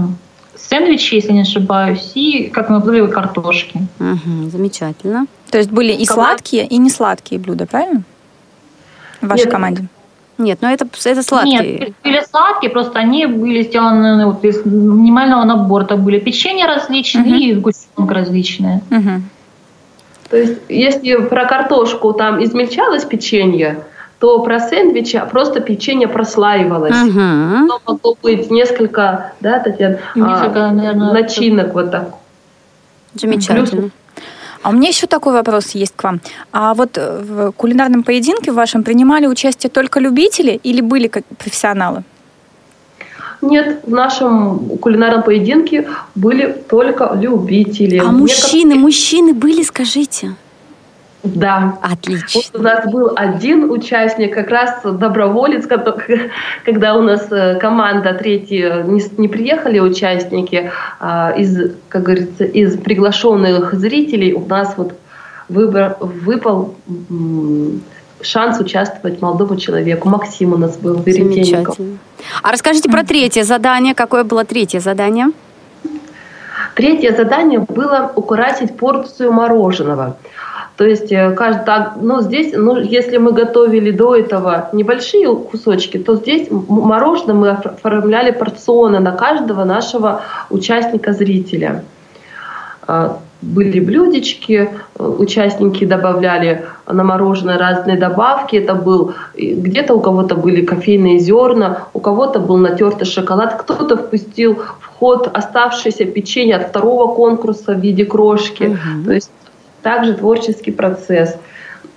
сэндвичи, 0.56 1.16
если 1.16 1.34
не 1.34 1.42
ошибаюсь, 1.42 2.12
и, 2.16 2.50
как 2.54 2.70
мы 2.70 2.80
говорили, 2.80 3.08
картошки. 3.08 3.82
Угу, 4.00 4.50
замечательно. 4.50 5.28
То 5.52 5.58
есть 5.58 5.72
были 5.72 5.94
и 5.94 6.06
сладкие, 6.06 6.66
и 6.66 6.78
несладкие 6.78 7.40
блюда, 7.40 7.66
правильно? 7.66 8.04
В 9.22 9.28
вашей 9.28 9.46
Нет. 9.46 9.52
команде? 9.52 9.88
Нет, 10.40 10.60
ну 10.62 10.70
это, 10.70 10.88
это 11.06 11.24
сладкие. 11.24 11.78
Нет, 11.80 11.94
были 12.04 12.24
сладкие, 12.30 12.72
просто 12.72 13.00
они 13.00 13.28
были 13.28 13.64
сделаны 13.64 14.26
вот, 14.26 14.44
из 14.44 14.66
минимального 14.66 15.44
набора. 15.44 15.86
Там 15.86 16.04
были 16.04 16.20
печенье 16.20 16.66
различные 16.66 17.26
угу. 17.26 17.36
и 17.36 17.54
сгущенка 17.54 18.14
различные. 18.14 18.82
Угу. 18.90 19.22
То 20.30 20.38
есть, 20.38 20.60
если 20.70 21.16
про 21.28 21.46
картошку 21.46 22.14
там 22.14 22.44
измельчалось 22.44 23.06
печенье, 23.06 23.84
то 24.24 24.40
про 24.40 24.58
сэндвичи 24.62 25.22
просто 25.30 25.60
печенье 25.60 26.08
прослаивалось. 26.08 26.96
Угу. 26.96 27.20
Но 27.20 27.82
могло 27.86 28.16
быть 28.24 28.50
несколько, 28.50 29.34
да, 29.42 29.60
Татьяна, 29.60 30.00
несколько, 30.16 30.68
а, 30.68 30.72
наверное, 30.72 31.12
начинок 31.12 31.74
вот 31.74 31.92
так. 31.92 32.14
Замечательно. 33.16 33.68
Плюс 33.68 33.92
а 34.62 34.70
у 34.70 34.72
меня 34.72 34.88
еще 34.88 35.08
такой 35.08 35.34
вопрос 35.34 35.72
есть 35.72 35.94
к 35.98 36.04
вам. 36.06 36.22
А 36.54 36.74
вот 36.74 36.98
э, 36.98 37.22
в 37.22 37.52
кулинарном 37.52 38.04
поединке 38.04 38.54
в 38.54 38.56
вашем 38.56 38.84
принимали 38.84 39.28
участие 39.28 39.70
только 39.70 40.00
любители 40.00 40.58
или 40.64 40.80
были 40.80 41.10
как 41.10 41.26
профессионалы? 41.38 42.04
Нет, 43.42 43.82
в 43.86 43.92
нашем 43.92 44.78
кулинарном 44.78 45.24
поединке 45.24 45.86
были 46.16 46.64
только 46.70 47.12
любители. 47.14 47.98
А 47.98 48.06
мужчины, 48.06 48.76
Некоторые... 48.76 48.80
мужчины 48.80 49.34
были, 49.34 49.64
скажите? 49.64 50.36
Да. 51.24 51.78
Отлично. 51.82 52.42
Вот 52.54 52.60
у 52.60 52.64
нас 52.64 52.92
был 52.92 53.12
один 53.16 53.72
участник, 53.72 54.34
как 54.34 54.50
раз 54.50 54.82
доброволец, 54.84 55.66
когда 56.66 56.96
у 56.96 57.02
нас 57.02 57.32
э, 57.32 57.58
команда 57.60 58.14
третья 58.14 58.84
не, 58.84 59.02
не 59.18 59.28
приехали 59.30 59.80
участники, 59.80 60.70
а 61.00 61.34
из, 61.38 61.72
как 61.88 62.04
говорится, 62.04 62.44
из 62.44 62.78
приглашенных 62.78 63.74
зрителей 63.74 64.34
у 64.34 64.46
нас 64.46 64.74
вот 64.76 64.94
выбор, 65.48 65.96
выпал 66.00 66.76
шанс 68.22 68.60
участвовать 68.60 69.22
молодому 69.22 69.56
человеку. 69.56 70.10
Максим 70.10 70.54
у 70.54 70.58
нас 70.58 70.78
был, 70.78 71.02
Веретенников. 71.02 71.78
А 72.42 72.52
расскажите 72.52 72.90
про 72.90 73.04
третье 73.04 73.44
задание. 73.44 73.96
Какое 73.96 74.24
было 74.24 74.44
третье 74.44 74.80
задание? 74.80 75.28
Третье 76.76 77.16
задание 77.16 77.60
было 77.60 78.12
украсить 78.16 78.76
порцию 78.76 79.32
мороженого. 79.32 80.18
То 80.78 80.86
есть 80.86 81.12
э, 81.12 81.32
каждый, 81.32 81.66
так, 81.66 81.94
ну 82.02 82.22
здесь, 82.22 82.54
ну 82.56 82.78
если 82.78 83.18
мы 83.18 83.32
готовили 83.32 83.92
до 83.92 84.16
этого 84.16 84.70
небольшие 84.74 85.36
кусочки, 85.36 85.98
то 85.98 86.16
здесь 86.16 86.48
мороженое 86.50 87.36
мы 87.36 87.50
оформляли 87.50 88.32
порционно 88.32 89.00
на 89.00 89.12
каждого 89.12 89.66
нашего 89.66 90.22
участника-зрителя. 90.50 91.84
А, 92.88 93.20
были 93.44 93.80
блюдечки, 93.80 94.70
э, 94.98 95.04
участники 95.04 95.86
добавляли 95.86 96.66
на 96.88 97.04
мороженое 97.04 97.60
разные 97.60 97.98
добавки. 97.98 98.56
Это 98.56 98.74
был 98.74 99.14
где-то 99.36 99.94
у 99.94 100.00
кого-то 100.00 100.36
были 100.36 100.66
кофейные 100.66 101.20
зерна, 101.20 101.84
у 101.94 102.00
кого-то 102.00 102.40
был 102.40 102.58
натертый 102.58 103.06
шоколад, 103.06 103.62
кто-то 103.62 103.96
впустил 103.96 104.56
в 104.80 104.88
ход 104.88 105.30
оставшееся 105.32 106.06
печенье 106.06 106.56
от 106.56 106.70
второго 106.70 107.14
конкурса 107.14 107.74
в 107.74 107.80
виде 107.80 108.06
крошки. 108.06 108.64
Угу. 108.64 109.06
То 109.06 109.14
есть 109.14 109.30
также 109.84 110.14
творческий 110.16 110.72
процесс. 110.72 111.38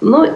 Но 0.01 0.27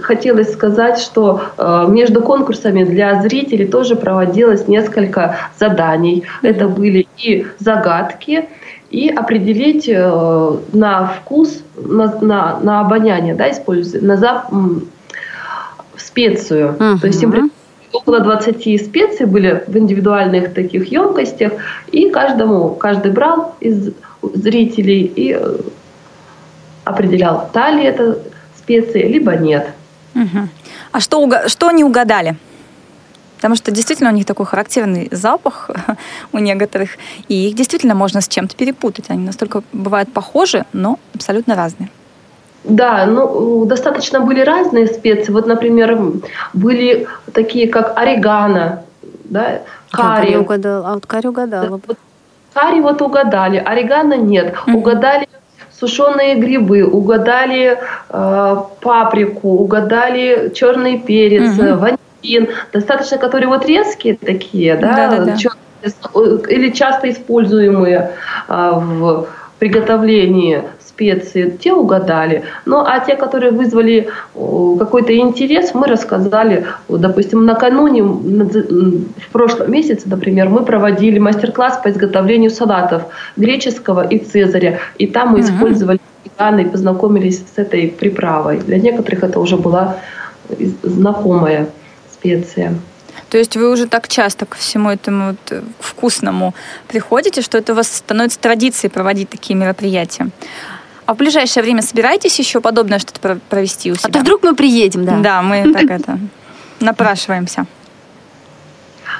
хотелось 0.00 0.52
сказать, 0.52 0.98
что 0.98 1.42
э, 1.56 1.86
между 1.88 2.22
конкурсами 2.22 2.84
для 2.84 3.20
зрителей 3.22 3.66
тоже 3.66 3.96
проводилось 3.96 4.68
несколько 4.68 5.36
заданий. 5.58 6.24
Это 6.42 6.68
были 6.68 7.06
и 7.16 7.46
загадки, 7.58 8.48
и 8.90 9.08
определить 9.08 9.88
э, 9.88 10.56
на 10.72 11.06
вкус, 11.06 11.62
на, 11.76 12.14
на, 12.20 12.60
на 12.60 12.80
обоняние, 12.80 13.34
да, 13.34 13.50
используя, 13.50 14.02
на 14.02 14.16
зап, 14.16 14.50
специю. 15.96 16.76
Uh-huh. 16.78 17.00
То 17.00 17.06
есть 17.08 17.22
им 17.22 17.50
около 17.92 18.20
20 18.20 18.86
специй 18.86 19.26
были 19.26 19.64
в 19.66 19.76
индивидуальных 19.76 20.54
таких 20.54 20.90
емкостях, 20.90 21.52
и 21.90 22.10
каждому, 22.10 22.70
каждый 22.70 23.12
брал 23.12 23.54
из 23.60 23.92
зрителей 24.22 25.02
и 25.02 25.36
э, 25.38 25.56
определял, 26.88 27.48
та 27.52 27.70
ли 27.70 27.84
это 27.84 28.18
специя, 28.56 29.06
либо 29.06 29.36
нет. 29.36 29.70
Угу. 30.14 30.48
А 30.92 31.00
что, 31.00 31.48
что 31.48 31.68
они 31.68 31.84
угадали? 31.84 32.36
Потому 33.36 33.54
что 33.54 33.70
действительно 33.70 34.10
у 34.10 34.12
них 34.12 34.26
такой 34.26 34.46
характерный 34.46 35.08
запах 35.12 35.70
у 36.32 36.38
некоторых, 36.38 36.90
и 37.28 37.48
их 37.48 37.54
действительно 37.54 37.94
можно 37.94 38.20
с 38.20 38.28
чем-то 38.28 38.56
перепутать. 38.56 39.06
Они 39.10 39.24
настолько 39.24 39.62
бывают 39.72 40.12
похожи, 40.12 40.64
но 40.72 40.98
абсолютно 41.14 41.54
разные. 41.54 41.88
Да, 42.64 43.06
ну 43.06 43.64
достаточно 43.64 44.20
были 44.20 44.40
разные 44.40 44.86
специи. 44.86 45.32
Вот, 45.32 45.46
например, 45.46 45.98
были 46.52 47.06
такие, 47.32 47.68
как 47.68 47.96
орегано, 47.96 48.82
да, 49.24 49.62
карри. 49.90 50.32
Я 50.32 50.40
угадала, 50.40 50.88
а 50.88 50.94
вот 50.94 51.06
карри 51.06 51.28
угадала. 51.28 51.64
Да, 51.64 51.70
вот, 51.86 51.98
карри 52.52 52.80
вот 52.80 53.00
угадали, 53.00 53.58
орегано 53.58 54.14
нет. 54.14 54.54
Mm-hmm. 54.54 54.74
Угадали 54.74 55.28
сушеные 55.78 56.34
грибы, 56.36 56.84
угадали 56.84 57.78
э, 58.10 58.56
паприку, 58.80 59.48
угадали 59.50 60.52
черный 60.54 60.98
перец, 60.98 61.58
угу. 61.58 61.78
ванилин, 61.78 62.48
достаточно, 62.72 63.18
которые 63.18 63.48
вот 63.48 63.66
резкие 63.66 64.16
такие, 64.16 64.76
да, 64.76 65.10
да, 65.10 65.18
да, 65.18 65.24
да. 65.24 66.20
или 66.48 66.70
часто 66.70 67.10
используемые 67.10 68.12
э, 68.48 68.70
в 68.74 69.26
приготовлении 69.58 70.62
специи, 70.98 71.56
те 71.60 71.72
угадали. 71.72 72.42
Ну, 72.66 72.78
а 72.78 72.98
те, 72.98 73.14
которые 73.14 73.52
вызвали 73.52 74.08
какой-то 74.34 75.16
интерес, 75.16 75.74
мы 75.74 75.86
рассказали. 75.86 76.66
Допустим, 76.88 77.46
накануне, 77.46 78.02
в 78.02 79.32
прошлом 79.32 79.70
месяце, 79.70 80.08
например, 80.08 80.48
мы 80.48 80.64
проводили 80.64 81.20
мастер-класс 81.20 81.80
по 81.84 81.88
изготовлению 81.88 82.50
салатов 82.50 83.02
греческого 83.36 84.06
и 84.08 84.18
цезаря. 84.18 84.78
И 84.98 85.06
там 85.06 85.28
мы 85.30 85.40
использовали 85.40 86.00
веганы 86.24 86.62
и 86.62 86.68
познакомились 86.68 87.44
с 87.54 87.58
этой 87.58 87.88
приправой. 87.88 88.58
Для 88.58 88.78
некоторых 88.78 89.22
это 89.22 89.38
уже 89.38 89.56
была 89.56 89.96
знакомая 90.82 91.68
специя. 92.12 92.74
То 93.30 93.38
есть 93.38 93.56
вы 93.56 93.70
уже 93.70 93.86
так 93.86 94.08
часто 94.08 94.46
ко 94.46 94.56
всему 94.56 94.90
этому 94.90 95.30
вот 95.30 95.38
э, 95.50 95.62
вкусному 95.80 96.54
приходите, 96.88 97.42
что 97.42 97.58
это 97.58 97.72
у 97.72 97.76
вас 97.76 97.88
становится 97.88 98.38
традицией 98.40 98.90
проводить 98.90 99.28
такие 99.28 99.54
мероприятия. 99.54 100.30
А 101.08 101.14
в 101.14 101.16
ближайшее 101.16 101.62
время 101.62 101.80
собираетесь 101.80 102.38
еще 102.38 102.60
подобное 102.60 102.98
что-то 102.98 103.40
провести 103.48 103.90
у 103.90 103.94
себя? 103.94 104.10
А 104.10 104.12
то 104.12 104.18
вдруг 104.18 104.42
мы 104.42 104.54
приедем, 104.54 105.06
да? 105.06 105.18
Да, 105.22 105.42
мы 105.42 105.72
так 105.72 105.84
это 105.84 106.18
напрашиваемся. 106.80 107.64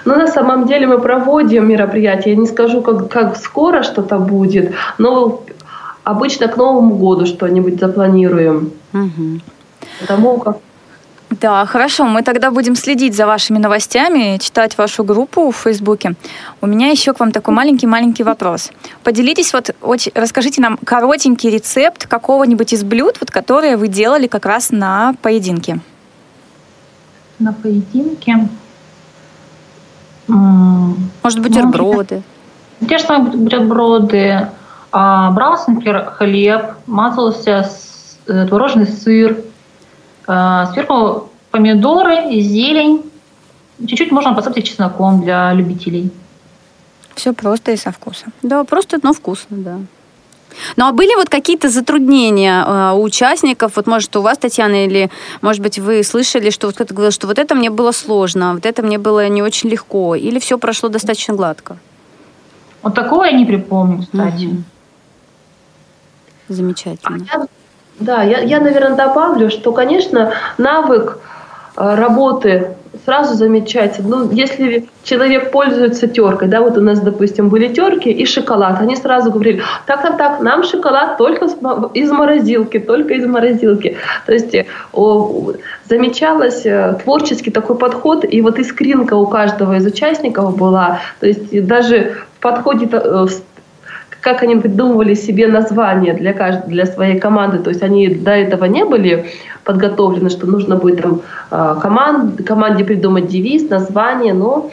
Ну, 0.05 0.15
на 0.17 0.27
самом 0.27 0.67
деле 0.67 0.87
мы 0.87 0.99
проводим 0.99 1.67
мероприятия. 1.67 2.33
Я 2.33 2.37
не 2.37 2.47
скажу, 2.47 2.83
как, 2.83 3.09
как 3.09 3.37
скоро 3.37 3.83
что-то 3.83 4.19
будет, 4.19 4.75
но 4.99 5.43
обычно 6.05 6.49
к 6.49 6.59
Новому 6.59 6.95
году 6.97 7.25
что-нибудь 7.25 7.81
запланируем. 7.81 8.71
Угу. 8.93 9.41
Потому 10.01 10.39
как 10.41 10.59
да, 11.41 11.65
хорошо. 11.67 12.05
Мы 12.05 12.23
тогда 12.23 12.51
будем 12.51 12.75
следить 12.75 13.15
за 13.15 13.27
вашими 13.27 13.59
новостями, 13.59 14.39
читать 14.39 14.77
вашу 14.79 15.05
группу 15.05 15.51
в 15.51 15.57
Фейсбуке. 15.57 16.15
У 16.61 16.67
меня 16.67 16.89
еще 16.89 17.13
к 17.13 17.21
вам 17.21 17.33
такой 17.33 17.55
маленький-маленький 17.55 18.25
вопрос. 18.25 18.71
Поделитесь, 19.05 19.53
вот, 19.53 19.71
очень, 19.81 20.13
расскажите 20.15 20.61
нам 20.61 20.79
коротенький 20.85 21.51
рецепт 21.51 22.07
какого-нибудь 22.07 22.73
из 22.73 22.83
блюд, 22.83 23.17
вот, 23.21 23.31
которые 23.31 23.77
вы 23.77 23.89
делали 23.89 24.27
как 24.27 24.47
раз 24.47 24.71
на 24.71 25.15
поединке. 25.23 25.81
На 27.39 27.53
поединке? 27.53 28.49
Может, 30.27 31.41
бутерброды? 31.41 32.23
Ну, 32.81 32.87
те 32.89 32.99
же 32.99 33.05
самые 33.05 33.37
бутерброды. 33.37 34.49
А, 34.91 35.31
брался, 35.31 35.71
например, 35.71 36.05
хлеб, 36.17 36.73
мазался 36.87 37.63
с, 37.63 38.19
э, 38.27 38.47
творожный 38.47 38.87
сыр, 38.87 39.37
сверху 40.73 41.31
помидоры, 41.51 42.41
зелень. 42.41 43.03
Чуть-чуть 43.81 44.13
можно 44.13 44.35
посыпать 44.35 44.67
чесноком 44.67 45.23
для 45.23 45.53
любителей. 45.55 46.11
Все 47.15 47.33
просто 47.33 47.73
и 47.73 47.77
со 47.77 47.91
вкусом. 47.91 48.33
Да, 48.43 48.65
просто, 48.65 48.99
но 49.03 49.13
вкусно, 49.13 49.57
да. 49.57 49.79
Ну 50.77 50.87
а 50.87 50.93
были 50.93 51.15
вот 51.17 51.29
какие-то 51.29 51.69
затруднения 51.69 52.65
э, 52.65 52.93
у 52.95 53.03
участников? 53.03 53.77
Вот 53.77 53.87
может 53.87 54.15
у 54.17 54.23
вас, 54.23 54.39
Татьяна, 54.39 54.87
или 54.87 55.11
может 55.41 55.63
быть 55.63 55.79
вы 55.79 56.03
слышали, 56.03 56.51
что 56.51 56.67
вот 56.67 56.75
кто-то 56.75 56.95
говорил, 56.95 57.13
что 57.13 57.27
вот 57.27 57.39
это 57.39 57.55
мне 57.55 57.71
было 57.71 57.93
сложно, 57.93 58.55
вот 58.55 58.67
это 58.67 58.83
мне 58.83 58.99
было 58.99 59.29
не 59.29 59.43
очень 59.43 59.69
легко, 59.69 60.15
или 60.15 60.39
все 60.39 60.59
прошло 60.59 60.89
достаточно 60.89 61.35
гладко? 61.35 61.77
Вот 62.83 62.95
такого 62.95 63.25
я 63.25 63.33
не 63.33 63.45
припомню, 63.45 64.03
кстати. 64.03 64.47
Угу. 64.47 64.63
Замечательно. 66.49 67.27
А 67.33 67.39
я 67.39 67.47
да, 68.01 68.23
я, 68.23 68.41
я, 68.41 68.61
наверное, 68.61 68.97
добавлю, 68.97 69.51
что, 69.51 69.73
конечно, 69.73 70.33
навык 70.57 71.19
работы 71.77 72.75
сразу 73.05 73.35
замечается. 73.35 74.03
Ну, 74.03 74.31
если 74.31 74.89
человек 75.05 75.51
пользуется 75.51 76.09
теркой, 76.09 76.49
да, 76.49 76.61
вот 76.61 76.77
у 76.77 76.81
нас, 76.81 77.01
допустим, 77.01 77.49
были 77.49 77.73
терки 77.73 78.11
и 78.11 78.27
шоколад, 78.27 78.81
они 78.81 78.97
сразу 78.97 79.31
говорили, 79.31 79.63
так, 79.87 80.03
так, 80.03 80.17
так, 80.17 80.41
нам 80.41 80.65
шоколад 80.65 81.17
только 81.19 81.47
из 81.95 82.11
морозилки, 82.11 82.79
только 82.79 83.15
из 83.15 83.27
морозилки. 83.27 83.97
То 84.27 84.33
есть 84.33 84.55
о, 84.93 85.53
замечалось 85.89 86.67
э, 86.67 86.99
творческий 87.03 87.51
такой 87.51 87.77
подход, 87.77 88.25
и 88.29 88.41
вот 88.43 88.59
искринка 88.59 89.15
у 89.15 89.27
каждого 89.27 89.77
из 89.77 89.87
участников 89.87 90.57
была. 90.57 91.01
То 91.21 91.27
есть 91.27 91.67
даже 91.67 92.17
в 92.39 92.41
подходе 92.41 92.89
э, 92.91 93.27
как 94.29 94.43
они 94.43 94.57
придумывали 94.57 95.15
себе 95.15 95.47
название 95.47 96.13
для, 96.13 96.35
каждой, 96.35 96.69
для 96.69 96.85
своей 96.85 97.19
команды. 97.19 97.59
То 97.61 97.71
есть 97.71 97.83
они 97.83 98.09
до 98.09 98.33
этого 98.33 98.67
не 98.67 98.85
были 98.85 99.31
подготовлены, 99.65 100.29
что 100.29 100.47
нужно 100.47 100.77
будет 100.77 101.01
там, 101.01 101.23
а, 101.51 101.77
команд, 101.77 102.47
команде 102.47 102.85
придумать 102.85 103.27
девиз, 103.27 103.71
название, 103.71 104.35
но... 104.35 104.71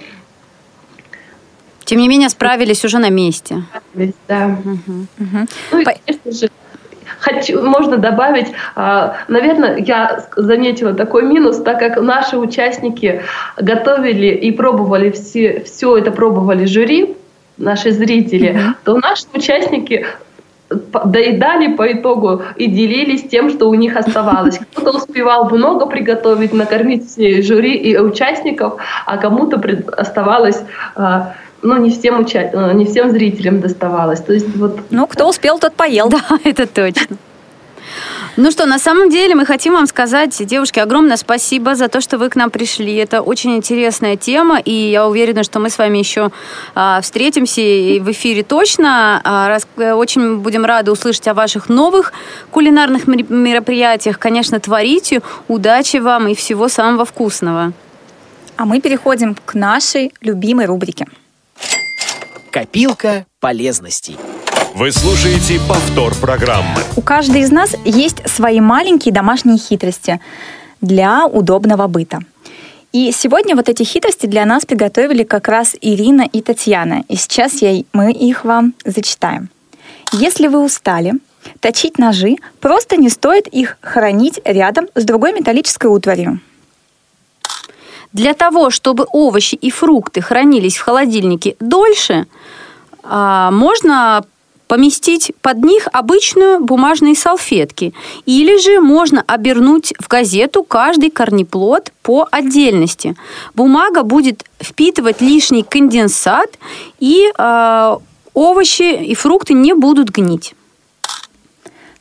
Тем 1.86 2.00
не 2.00 2.10
менее, 2.10 2.30
справились 2.30 2.84
уже 2.84 2.98
на 2.98 3.10
месте. 3.10 3.64
Да. 4.28 4.58
Угу. 4.66 5.08
Угу. 5.20 5.48
Ну, 5.72 5.80
и, 5.80 5.86
конечно 5.86 6.32
же, 6.32 6.50
Хочу, 7.20 7.62
можно 7.62 7.98
добавить, 7.98 8.48
а, 8.76 9.16
наверное, 9.30 9.78
я 9.78 10.26
заметила 10.36 10.94
такой 10.94 11.24
минус, 11.24 11.58
так 11.58 11.80
как 11.80 12.00
наши 12.02 12.38
участники 12.38 13.22
готовили 13.58 14.28
и 14.28 14.52
пробовали 14.52 15.12
все, 15.12 15.64
все 15.66 15.98
это 15.98 16.12
пробовали 16.12 16.66
жюри, 16.66 17.16
наши 17.58 17.92
зрители, 17.92 18.52
mm-hmm. 18.52 18.74
то 18.84 18.98
наши 18.98 19.26
участники 19.34 20.06
доедали 20.70 21.74
по 21.76 21.92
итогу 21.92 22.42
и 22.56 22.68
делились 22.68 23.28
тем, 23.30 23.50
что 23.50 23.70
у 23.70 23.76
них 23.76 23.96
оставалось. 23.96 24.60
Кто-то 24.74 24.98
успевал 24.98 25.50
много 25.50 25.86
приготовить, 25.86 26.54
накормить 26.54 27.16
жюри 27.18 27.76
и 27.76 27.98
участников, 27.98 28.82
а 29.06 29.18
кому-то 29.18 29.62
оставалось 29.96 30.62
а, 30.96 31.34
ну, 31.62 31.78
не 31.78 31.90
всем, 31.90 32.20
уча... 32.20 32.74
не 32.74 32.86
всем 32.86 33.12
зрителям 33.12 33.60
доставалось. 33.60 34.22
То 34.22 34.34
есть, 34.34 34.56
вот... 34.56 34.80
Ну, 34.90 35.08
кто 35.08 35.28
успел, 35.28 35.60
тот 35.60 35.74
поел. 35.74 36.10
Да, 36.16 36.22
это 36.44 36.68
точно. 36.68 37.18
Ну 38.38 38.52
что, 38.52 38.66
на 38.66 38.80
самом 38.80 39.10
деле 39.10 39.34
мы 39.34 39.46
хотим 39.46 39.74
вам 39.74 39.88
сказать, 39.88 40.46
девушки, 40.46 40.80
огромное 40.80 41.16
спасибо 41.16 41.74
за 41.76 41.88
то, 41.88 42.02
что 42.02 42.18
вы 42.18 42.30
к 42.30 42.36
нам 42.36 42.50
пришли. 42.50 42.94
Это 42.96 43.22
очень 43.22 43.56
интересная 43.56 44.18
тема, 44.18 44.60
и 44.60 44.74
я 44.74 45.08
уверена, 45.08 45.44
что 45.44 45.60
мы 45.60 45.70
с 45.70 45.78
вами 45.78 46.00
еще 46.00 46.32
а, 46.74 47.00
встретимся 47.00 47.62
и 47.62 48.02
в 48.02 48.12
эфире 48.12 48.44
точно. 48.44 49.22
А, 49.24 49.48
раз, 49.48 49.66
э, 49.78 49.94
очень 49.94 50.40
будем 50.40 50.66
рады 50.66 50.92
услышать 50.92 51.26
о 51.30 51.34
ваших 51.34 51.70
новых 51.70 52.12
кулинарных 52.52 53.08
мероприятиях. 53.08 54.20
Конечно, 54.20 54.60
творите. 54.60 55.22
Удачи 55.48 55.98
вам 55.98 56.28
и 56.28 56.36
всего 56.36 56.68
самого 56.68 57.06
вкусного. 57.06 57.72
А 58.58 58.66
мы 58.66 58.82
переходим 58.82 59.38
к 59.46 59.54
нашей 59.54 60.12
любимой 60.20 60.66
рубрике. 60.66 61.08
Копилка 62.52 63.26
полезностей. 63.40 64.18
Вы 64.78 64.92
слушаете 64.92 65.58
повтор 65.70 66.14
программы. 66.16 66.82
У 66.98 67.02
каждой 67.02 67.44
из 67.44 67.50
нас 67.50 67.78
есть 67.86 68.30
свои 68.30 68.60
маленькие 68.60 69.14
домашние 69.14 69.58
хитрости 69.58 70.20
для 70.82 71.28
удобного 71.28 71.88
быта. 71.88 72.20
И 72.92 73.14
сегодня 73.14 73.56
вот 73.56 73.70
эти 73.70 73.84
хитрости 73.84 74.26
для 74.26 74.46
нас 74.46 74.66
приготовили 74.66 75.24
как 75.24 75.48
раз 75.48 75.78
Ирина 75.80 76.24
и 76.24 76.42
Татьяна. 76.42 77.06
И 77.08 77.16
сейчас 77.16 77.62
я, 77.62 77.86
мы 77.94 78.12
их 78.12 78.44
вам 78.44 78.74
зачитаем. 78.84 79.48
Если 80.12 80.48
вы 80.48 80.62
устали, 80.62 81.14
точить 81.62 81.98
ножи, 81.98 82.36
просто 82.60 82.98
не 82.98 83.08
стоит 83.08 83.48
их 83.48 83.78
хранить 83.80 84.42
рядом 84.44 84.88
с 84.94 85.06
другой 85.06 85.32
металлической 85.32 85.88
утварью. 85.88 86.42
Для 88.12 88.34
того, 88.34 88.72
чтобы 88.72 89.08
овощи 89.14 89.56
и 89.56 89.72
фрукты 89.72 90.20
хранились 90.20 90.76
в 90.76 90.82
холодильнике 90.82 91.56
дольше, 91.62 92.28
а, 93.04 93.52
можно 93.52 94.26
поместить 94.68 95.32
под 95.42 95.64
них 95.64 95.88
обычную 95.92 96.60
бумажные 96.60 97.16
салфетки. 97.16 97.94
Или 98.26 98.60
же 98.60 98.80
можно 98.80 99.24
обернуть 99.28 99.94
в 100.00 100.08
газету 100.08 100.64
каждый 100.64 101.10
корнеплод 101.10 101.92
по 102.02 102.28
отдельности. 102.32 103.16
Бумага 103.54 104.04
будет 104.04 104.44
впитывать 104.60 105.22
лишний 105.22 105.64
конденсат, 105.64 106.58
и 107.00 107.32
э, 107.38 107.98
овощи 108.34 109.04
и 109.04 109.16
фрукты 109.16 109.54
не 109.54 109.74
будут 109.74 110.10
гнить. 110.10 110.56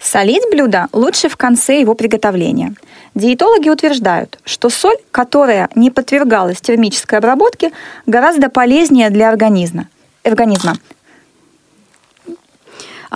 Солить 0.01 0.45
блюдо 0.51 0.89
лучше 0.93 1.29
в 1.29 1.37
конце 1.37 1.81
его 1.81 1.95
приготовления. 1.95 2.75
Диетологи 3.15 3.71
утверждают, 3.71 4.39
что 4.45 4.69
соль, 4.69 4.99
которая 5.11 5.71
не 5.75 5.91
подвергалась 5.91 6.61
термической 6.61 7.19
обработке, 7.19 7.73
гораздо 8.07 8.51
полезнее 8.51 9.09
для 9.09 9.31
организма. 9.31 9.89
организма. 10.23 10.75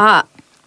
А 0.01 0.27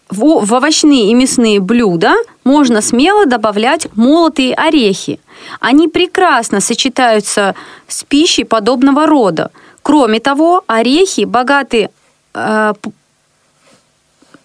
в, 0.10 0.46
в 0.46 0.54
овощные 0.54 1.10
и 1.10 1.14
мясные 1.14 1.62
блюда 1.62 2.16
можно 2.44 2.82
смело 2.82 3.26
добавлять 3.26 3.88
молотые 3.96 4.54
орехи. 4.54 5.22
Они 5.62 5.88
прекрасно 5.88 6.60
сочетаются 6.60 7.56
с 7.88 8.04
пищей 8.04 8.44
подобного 8.44 9.06
рода. 9.08 9.52
Кроме 9.84 10.20
того, 10.20 10.66
орехи 10.68 11.24
богаты 11.24 11.90
э, 12.34 12.74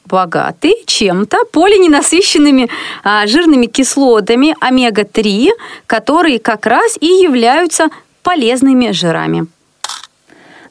богаты 0.05 0.77
чем-то 0.87 1.38
полиненасыщенными 1.51 2.68
э, 3.03 3.27
жирными 3.27 3.66
кислотами 3.66 4.55
омега-3, 4.61 5.49
которые 5.88 6.38
как 6.38 6.64
раз 6.64 6.96
и 7.01 7.07
являются 7.07 7.88
полезными 8.22 8.92
жирами. 8.92 9.49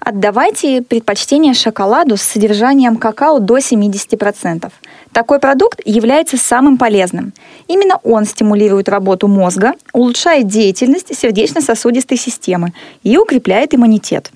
Отдавайте 0.06 0.84
предпочтение 0.84 1.56
шоколаду 1.56 2.16
с 2.16 2.22
содержанием 2.22 2.98
какао 2.98 3.40
до 3.40 3.58
70%. 3.58 4.72
Такой 5.12 5.40
продукт 5.40 5.82
является 5.84 6.38
самым 6.38 6.78
полезным. 6.78 7.34
Именно 7.68 8.00
он 8.04 8.26
стимулирует 8.26 8.88
работу 8.88 9.28
мозга, 9.28 9.74
улучшает 9.94 10.48
деятельность 10.48 11.18
сердечно-сосудистой 11.18 12.18
системы 12.18 12.74
и 13.02 13.18
укрепляет 13.18 13.74
иммунитет. 13.74 14.30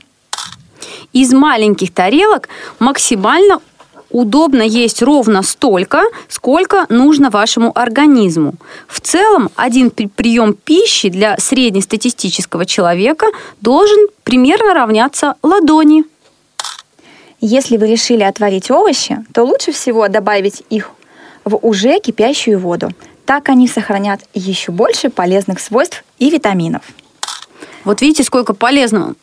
Из 1.14 1.32
маленьких 1.34 1.94
тарелок 1.94 2.50
максимально 2.80 3.62
удобно 4.10 4.62
есть 4.62 5.02
ровно 5.02 5.44
столько, 5.44 6.04
сколько 6.28 6.86
нужно 6.90 7.30
вашему 7.30 7.72
организму. 7.78 8.56
В 8.88 9.02
целом, 9.02 9.50
один 9.56 9.92
прием 9.92 10.54
пищи 10.54 11.10
для 11.10 11.38
среднестатистического 11.38 12.66
человека 12.66 13.28
должен 13.62 14.08
примерно 14.24 14.74
равняться 14.74 15.36
ладони. 15.44 16.04
Если 17.42 17.78
вы 17.78 17.88
решили 17.88 18.24
отварить 18.24 18.70
овощи, 18.70 19.24
то 19.34 19.44
лучше 19.44 19.72
всего 19.72 20.08
добавить 20.08 20.64
их 20.70 20.92
в 21.46 21.56
уже 21.62 22.00
кипящую 22.00 22.60
воду. 22.60 22.90
Так 23.26 23.50
они 23.50 23.68
сохранят 23.68 24.22
еще 24.34 24.72
больше 24.72 25.10
полезных 25.10 25.60
свойств 25.60 26.04
и 26.18 26.30
витаминов. 26.30 26.82
Вот 27.86 28.02
видите, 28.02 28.24
сколько 28.24 28.54
полезного 28.54 29.16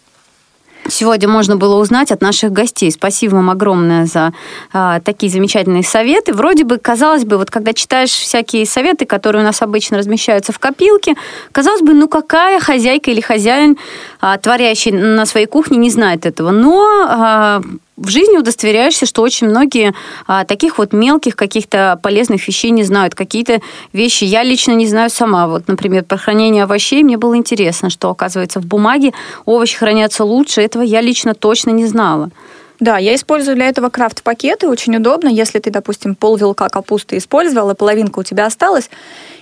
сегодня 0.88 1.28
можно 1.28 1.56
было 1.56 1.76
узнать 1.80 2.10
от 2.12 2.20
наших 2.20 2.52
гостей. 2.52 2.90
Спасибо 2.90 3.36
вам 3.36 3.50
огромное 3.50 4.06
за 4.06 4.32
а, 4.72 5.00
такие 5.00 5.30
замечательные 5.30 5.82
советы. 5.82 6.32
Вроде 6.32 6.64
бы, 6.64 6.78
казалось 6.78 7.24
бы, 7.24 7.38
вот 7.38 7.50
когда 7.50 7.72
читаешь 7.72 8.10
всякие 8.10 8.66
советы, 8.66 9.06
которые 9.06 9.42
у 9.42 9.44
нас 9.44 9.62
обычно 9.62 9.98
размещаются 9.98 10.52
в 10.52 10.58
копилке, 10.58 11.14
казалось 11.52 11.82
бы, 11.82 11.94
ну 11.94 12.08
какая 12.08 12.60
хозяйка 12.60 13.10
или 13.10 13.20
хозяин, 13.20 13.76
а, 14.20 14.38
творящий 14.38 14.92
на 14.92 15.26
своей 15.26 15.46
кухне, 15.46 15.78
не 15.78 15.90
знает 15.90 16.26
этого. 16.26 16.50
Но 16.50 16.84
а, 17.08 17.62
в 17.96 18.08
жизни 18.08 18.36
удостоверяешься, 18.36 19.06
что 19.06 19.22
очень 19.22 19.48
многие 19.48 19.94
а, 20.26 20.44
таких 20.44 20.78
вот 20.78 20.92
мелких 20.92 21.34
каких-то 21.34 21.98
полезных 22.02 22.46
вещей 22.46 22.70
не 22.70 22.84
знают. 22.84 23.14
Какие-то 23.14 23.60
вещи 23.92 24.24
я 24.24 24.42
лично 24.42 24.72
не 24.72 24.86
знаю 24.86 25.10
сама. 25.10 25.48
Вот, 25.48 25.66
например, 25.68 26.04
про 26.04 26.18
хранение 26.18 26.64
овощей 26.64 27.02
мне 27.02 27.16
было 27.16 27.36
интересно, 27.36 27.90
что, 27.90 28.10
оказывается, 28.10 28.60
в 28.60 28.66
бумаге 28.66 29.12
овощи 29.44 29.76
хранятся 29.76 30.24
лучше. 30.24 30.60
Этого 30.60 30.82
я 30.82 31.00
лично 31.00 31.34
точно 31.34 31.70
не 31.70 31.86
знала. 31.86 32.30
Да, 32.80 32.98
я 32.98 33.14
использую 33.14 33.56
для 33.56 33.68
этого 33.68 33.88
крафт-пакеты. 33.88 34.68
Очень 34.68 34.96
удобно, 34.96 35.28
если 35.28 35.58
ты, 35.58 35.70
допустим, 35.70 36.14
пол 36.14 36.36
вилка 36.36 36.68
капусты 36.68 37.16
использовала, 37.16 37.74
половинка 37.74 38.18
у 38.18 38.22
тебя 38.22 38.46
осталась, 38.46 38.90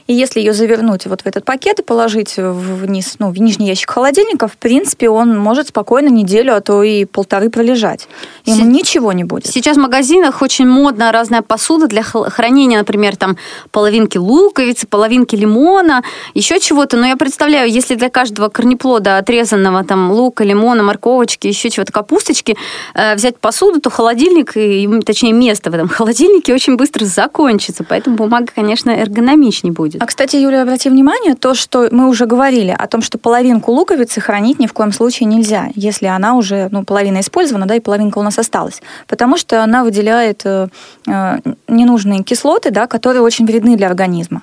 и 0.07 0.13
если 0.13 0.41
ее 0.41 0.53
завернуть 0.53 1.07
вот 1.07 1.23
в 1.23 1.27
этот 1.27 1.47
пакет 1.47 1.79
и 1.79 1.83
положить 1.83 2.35
вниз, 2.37 3.17
ну, 3.19 3.31
в 3.31 3.39
нижний 3.39 3.69
ящик 3.69 3.91
холодильника, 3.91 4.49
в 4.49 4.57
принципе, 4.59 5.09
он 5.09 5.39
может 5.39 5.69
спокойно 5.69 6.09
неделю, 6.09 6.55
а 6.55 6.61
то 6.61 6.83
и 6.83 7.07
полторы 7.07 7.49
пролежать. 7.49 8.07
Ему 8.45 8.65
С... 8.65 8.67
ничего 8.67 9.13
не 9.13 9.25
будет. 9.25 9.47
Сейчас 9.47 9.79
в 9.79 9.81
магазинах 9.81 10.43
очень 10.43 10.67
модная 10.67 11.11
разная 11.11 11.41
посуда 11.41 11.87
для 11.87 12.03
хранения, 12.03 12.79
например, 12.79 13.17
там 13.17 13.39
половинки 13.71 14.19
луковицы, 14.19 14.87
половинки 14.87 15.37
лимона, 15.37 16.03
еще 16.35 16.61
чего-то. 16.61 16.99
Но 16.99 17.07
я 17.07 17.17
представляю, 17.17 17.71
если 17.71 17.95
для 17.95 18.11
каждого 18.11 18.51
корнеплода 18.51 19.17
отрезанного 19.17 19.85
там 19.85 20.13
лука, 20.13 20.45
лимона, 20.45 20.83
морковочки, 20.83 21.47
еще 21.47 21.71
чего-то, 21.71 21.93
капусточки, 21.93 22.59
э, 22.95 23.15
взять 23.25 23.39
посуду, 23.39 23.81
то 23.81 23.89
холодильник, 23.89 24.53
и, 24.55 24.87
точнее, 25.05 25.33
место 25.33 25.71
в 25.71 25.75
этом 25.75 25.89
холодильнике 25.89 26.53
очень 26.53 26.77
быстро 26.77 27.07
закончится. 27.07 27.83
Поэтому 27.83 28.17
бумага, 28.17 28.49
конечно, 28.55 28.91
эргономичнее 28.91 29.73
будет. 29.73 30.03
А, 30.03 30.07
кстати, 30.07 30.37
Юлия, 30.37 30.61
обрати 30.61 30.91
внимание, 30.91 31.35
то, 31.35 31.55
что 31.55 31.89
мы 31.91 32.07
уже 32.09 32.27
говорили 32.27 32.77
о 32.79 32.87
том, 32.87 33.01
что 33.01 33.17
половинку 33.17 33.73
луковицы 33.73 34.21
хранить 34.21 34.59
ни 34.59 34.67
в 34.67 34.75
коем 34.75 34.93
случае 34.93 35.27
нельзя, 35.27 35.69
если 35.75 36.07
она 36.07 36.35
уже, 36.35 36.69
ну, 36.71 36.85
половина 36.85 37.21
использована, 37.21 37.65
да, 37.67 37.77
и 37.77 37.81
половинка 37.81 38.19
у 38.19 38.23
нас 38.23 38.39
осталась. 38.39 38.83
Потому 39.07 39.39
что 39.39 39.65
она 39.65 39.85
выделяет 39.85 40.43
э, 40.45 40.69
э 41.07 41.39
ненужные 41.67 42.23
кислоты, 42.23 42.71
да, 42.71 42.87
которые 42.87 43.23
очень 43.23 43.47
вредны 43.47 43.77
для 43.77 43.87
организма. 43.87 44.43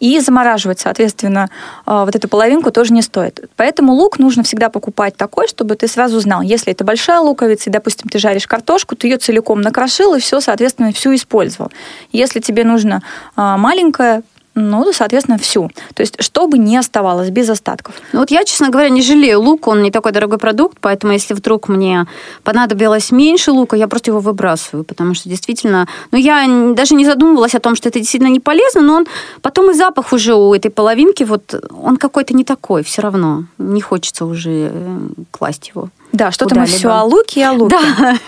И 0.00 0.18
замораживать, 0.20 0.80
соответственно, 0.80 1.50
э, 1.86 2.04
вот 2.04 2.16
эту 2.16 2.28
половинку 2.28 2.70
тоже 2.70 2.92
не 2.92 3.02
стоит. 3.02 3.48
Поэтому 3.56 3.92
лук 3.92 4.18
нужно 4.18 4.42
всегда 4.42 4.70
покупать 4.70 5.16
такой, 5.16 5.46
чтобы 5.46 5.76
ты 5.76 5.86
сразу 5.86 6.18
знал, 6.20 6.42
если 6.42 6.72
это 6.72 6.84
большая 6.84 7.20
луковица, 7.20 7.70
и, 7.70 7.72
допустим, 7.72 8.08
ты 8.08 8.18
жаришь 8.18 8.46
картошку, 8.46 8.96
ты 8.96 9.08
ее 9.08 9.18
целиком 9.18 9.60
накрошил 9.60 10.14
и 10.14 10.20
все, 10.20 10.40
соответственно, 10.40 10.92
всю 10.92 11.14
использовал. 11.14 11.70
Если 12.12 12.40
тебе 12.40 12.64
нужно 12.64 13.02
э, 13.36 13.56
маленькая, 13.56 14.22
ну, 14.60 14.92
соответственно, 14.92 15.38
всю. 15.38 15.70
То 15.94 16.02
есть, 16.02 16.22
чтобы 16.22 16.58
не 16.58 16.76
оставалось 16.76 17.30
без 17.30 17.48
остатков. 17.48 17.94
Ну, 18.12 18.20
вот 18.20 18.30
я, 18.30 18.44
честно 18.44 18.70
говоря, 18.70 18.88
не 18.88 19.02
жалею 19.02 19.40
лук, 19.40 19.68
он 19.68 19.82
не 19.82 19.90
такой 19.90 20.12
дорогой 20.12 20.38
продукт, 20.38 20.78
поэтому 20.80 21.12
если 21.12 21.34
вдруг 21.34 21.68
мне 21.68 22.06
понадобилось 22.42 23.12
меньше 23.12 23.52
лука, 23.52 23.76
я 23.76 23.88
просто 23.88 24.10
его 24.10 24.20
выбрасываю, 24.20 24.84
потому 24.84 25.14
что 25.14 25.28
действительно, 25.28 25.88
ну, 26.12 26.18
я 26.18 26.46
даже 26.74 26.94
не 26.94 27.04
задумывалась 27.04 27.54
о 27.54 27.60
том, 27.60 27.76
что 27.76 27.88
это 27.88 27.98
действительно 27.98 28.30
не 28.30 28.40
полезно, 28.40 28.80
но 28.82 28.94
он 28.94 29.06
потом 29.42 29.70
и 29.70 29.74
запах 29.74 30.12
уже 30.12 30.34
у 30.34 30.54
этой 30.54 30.70
половинки, 30.70 31.24
вот 31.24 31.54
он 31.82 31.96
какой-то 31.96 32.34
не 32.34 32.44
такой 32.44 32.82
все 32.82 33.02
равно. 33.02 33.44
Не 33.58 33.80
хочется 33.80 34.24
уже 34.24 34.70
э, 34.72 34.98
класть 35.30 35.72
его. 35.74 35.88
Да, 36.12 36.30
что-то 36.30 36.58
мы 36.58 36.66
все 36.66 36.90
о 36.90 37.04
луке 37.04 37.40
и 37.40 37.42
о 37.44 37.52
луке. 37.52 37.76
Да. 37.98 38.18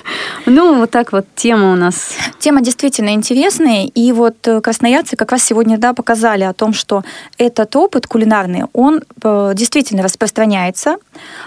Ну, 0.47 0.79
вот 0.79 0.91
так 0.91 1.13
вот 1.13 1.27
тема 1.35 1.73
у 1.73 1.77
нас. 1.77 2.15
Тема 2.39 2.61
действительно 2.61 3.11
интересная. 3.11 3.87
И 3.87 4.13
вот 4.13 4.37
э, 4.47 4.61
красноярцы 4.61 5.17
как 5.17 5.33
раз 5.33 5.43
сегодня 5.43 5.79
да, 5.79 5.93
показали 5.93 6.43
о 6.43 6.53
том, 6.53 6.73
что 6.73 7.05
этот 7.39 7.75
опыт 7.77 8.07
кулинарный, 8.07 8.65
он 8.73 9.03
э, 9.23 9.53
действительно 9.55 10.03
распространяется. 10.03 10.97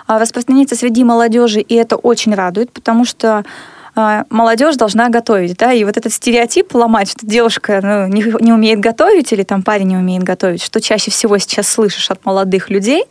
А, 0.08 0.20
распространяется 0.20 0.76
среди 0.76 1.04
молодежи, 1.04 1.62
и 1.62 1.76
это 1.76 1.96
очень 1.96 2.34
радует, 2.34 2.72
потому 2.72 3.06
что 3.06 3.44
а, 3.96 4.26
молодежь 4.30 4.76
должна 4.76 5.08
готовить, 5.08 5.58
да, 5.58 5.72
и 5.72 5.86
вот 5.86 5.96
этот 5.96 6.12
стереотип 6.12 6.74
ломать, 6.76 7.12
что 7.12 7.26
девушка 7.26 7.80
ну, 7.82 8.08
не, 8.08 8.24
не 8.44 8.52
умеет 8.52 8.82
готовить 8.82 9.32
или 9.32 9.44
там 9.44 9.64
парень 9.64 9.88
не 9.88 9.98
умеет 9.98 10.24
готовить, 10.24 10.62
что 10.62 10.82
чаще 10.82 11.12
всего 11.12 11.38
сейчас 11.38 11.70
слышишь 11.70 12.12
от 12.12 12.26
молодых 12.26 12.70
людей, 12.70 13.06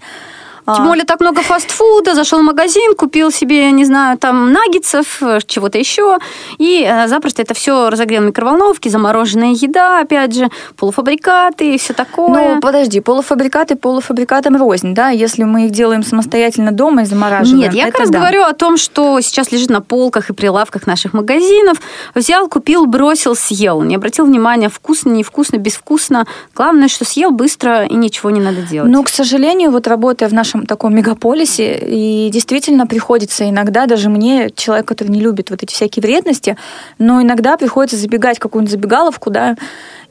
тем 0.67 0.85
более 0.87 1.05
так 1.05 1.21
много 1.21 1.43
фастфуда, 1.43 2.15
зашел 2.15 2.41
в 2.41 2.43
магазин, 2.43 2.95
купил 2.95 3.31
себе, 3.31 3.71
не 3.71 3.85
знаю, 3.85 4.19
там 4.19 4.53
наггетсов, 4.53 5.21
чего-то 5.47 5.79
еще, 5.79 6.19
и 6.59 6.87
э, 6.89 7.09
запросто 7.09 7.43
это 7.43 7.55
все 7.55 7.91
разогрел 7.91 8.23
в 8.23 8.27
микроволновке, 8.27 8.91
замороженная 8.91 9.53
еда, 9.53 10.01
опять 10.01 10.35
же, 10.35 10.51
полуфабрикаты 10.77 11.75
и 11.75 11.79
все 11.79 11.93
такое. 11.93 12.55
Ну, 12.55 12.61
подожди, 12.61 13.01
полуфабрикаты 13.01 13.77
полуфабрикатам 13.77 14.57
рознь, 14.57 14.95
да, 14.95 15.11
если 15.11 15.45
мы 15.45 15.67
их 15.67 15.71
делаем 15.71 16.03
самостоятельно 16.03 16.73
дома 16.73 17.03
и 17.03 17.05
замораживаем. 17.05 17.65
Нет, 17.65 17.75
я 17.75 17.87
как 17.87 18.01
раз 18.01 18.11
да. 18.11 18.19
говорю 18.19 18.43
о 18.43 18.53
том, 18.53 18.77
что 18.77 19.21
сейчас 19.21 19.53
лежит 19.53 19.71
на 19.71 19.81
полках 19.81 20.31
и 20.31 20.33
прилавках 20.33 20.87
наших 20.87 21.13
магазинов. 21.13 21.79
Взял, 22.15 22.49
купил, 22.49 22.87
бросил, 22.87 23.35
съел. 23.35 23.83
Не 23.83 23.97
обратил 23.97 24.27
внимания, 24.27 24.69
вкусно, 24.69 25.11
невкусно, 25.11 25.57
безвкусно. 25.57 26.27
Главное, 26.55 26.89
что 26.89 27.05
съел 27.05 27.31
быстро 27.31 27.85
и 27.85 27.95
ничего 27.95 28.31
не 28.31 28.41
надо 28.41 28.63
делать. 28.63 28.91
Ну, 28.91 29.03
к 29.03 29.09
сожалению, 29.09 29.71
вот 29.71 29.87
работая 29.87 30.29
в 30.29 30.33
нашем 30.33 30.54
нашем 30.55 30.67
таком 30.67 30.95
мегаполисе, 30.95 31.79
и 31.79 32.31
действительно 32.31 32.87
приходится 32.87 33.49
иногда, 33.49 33.87
даже 33.87 34.09
мне, 34.09 34.51
человек, 34.55 34.87
который 34.87 35.09
не 35.09 35.21
любит 35.21 35.51
вот 35.51 35.63
эти 35.63 35.73
всякие 35.73 36.03
вредности, 36.03 36.57
но 36.99 37.21
иногда 37.21 37.57
приходится 37.57 37.97
забегать 37.97 38.39
в 38.39 38.41
какую-нибудь 38.41 38.73
забегаловку, 38.73 39.31
да, 39.31 39.57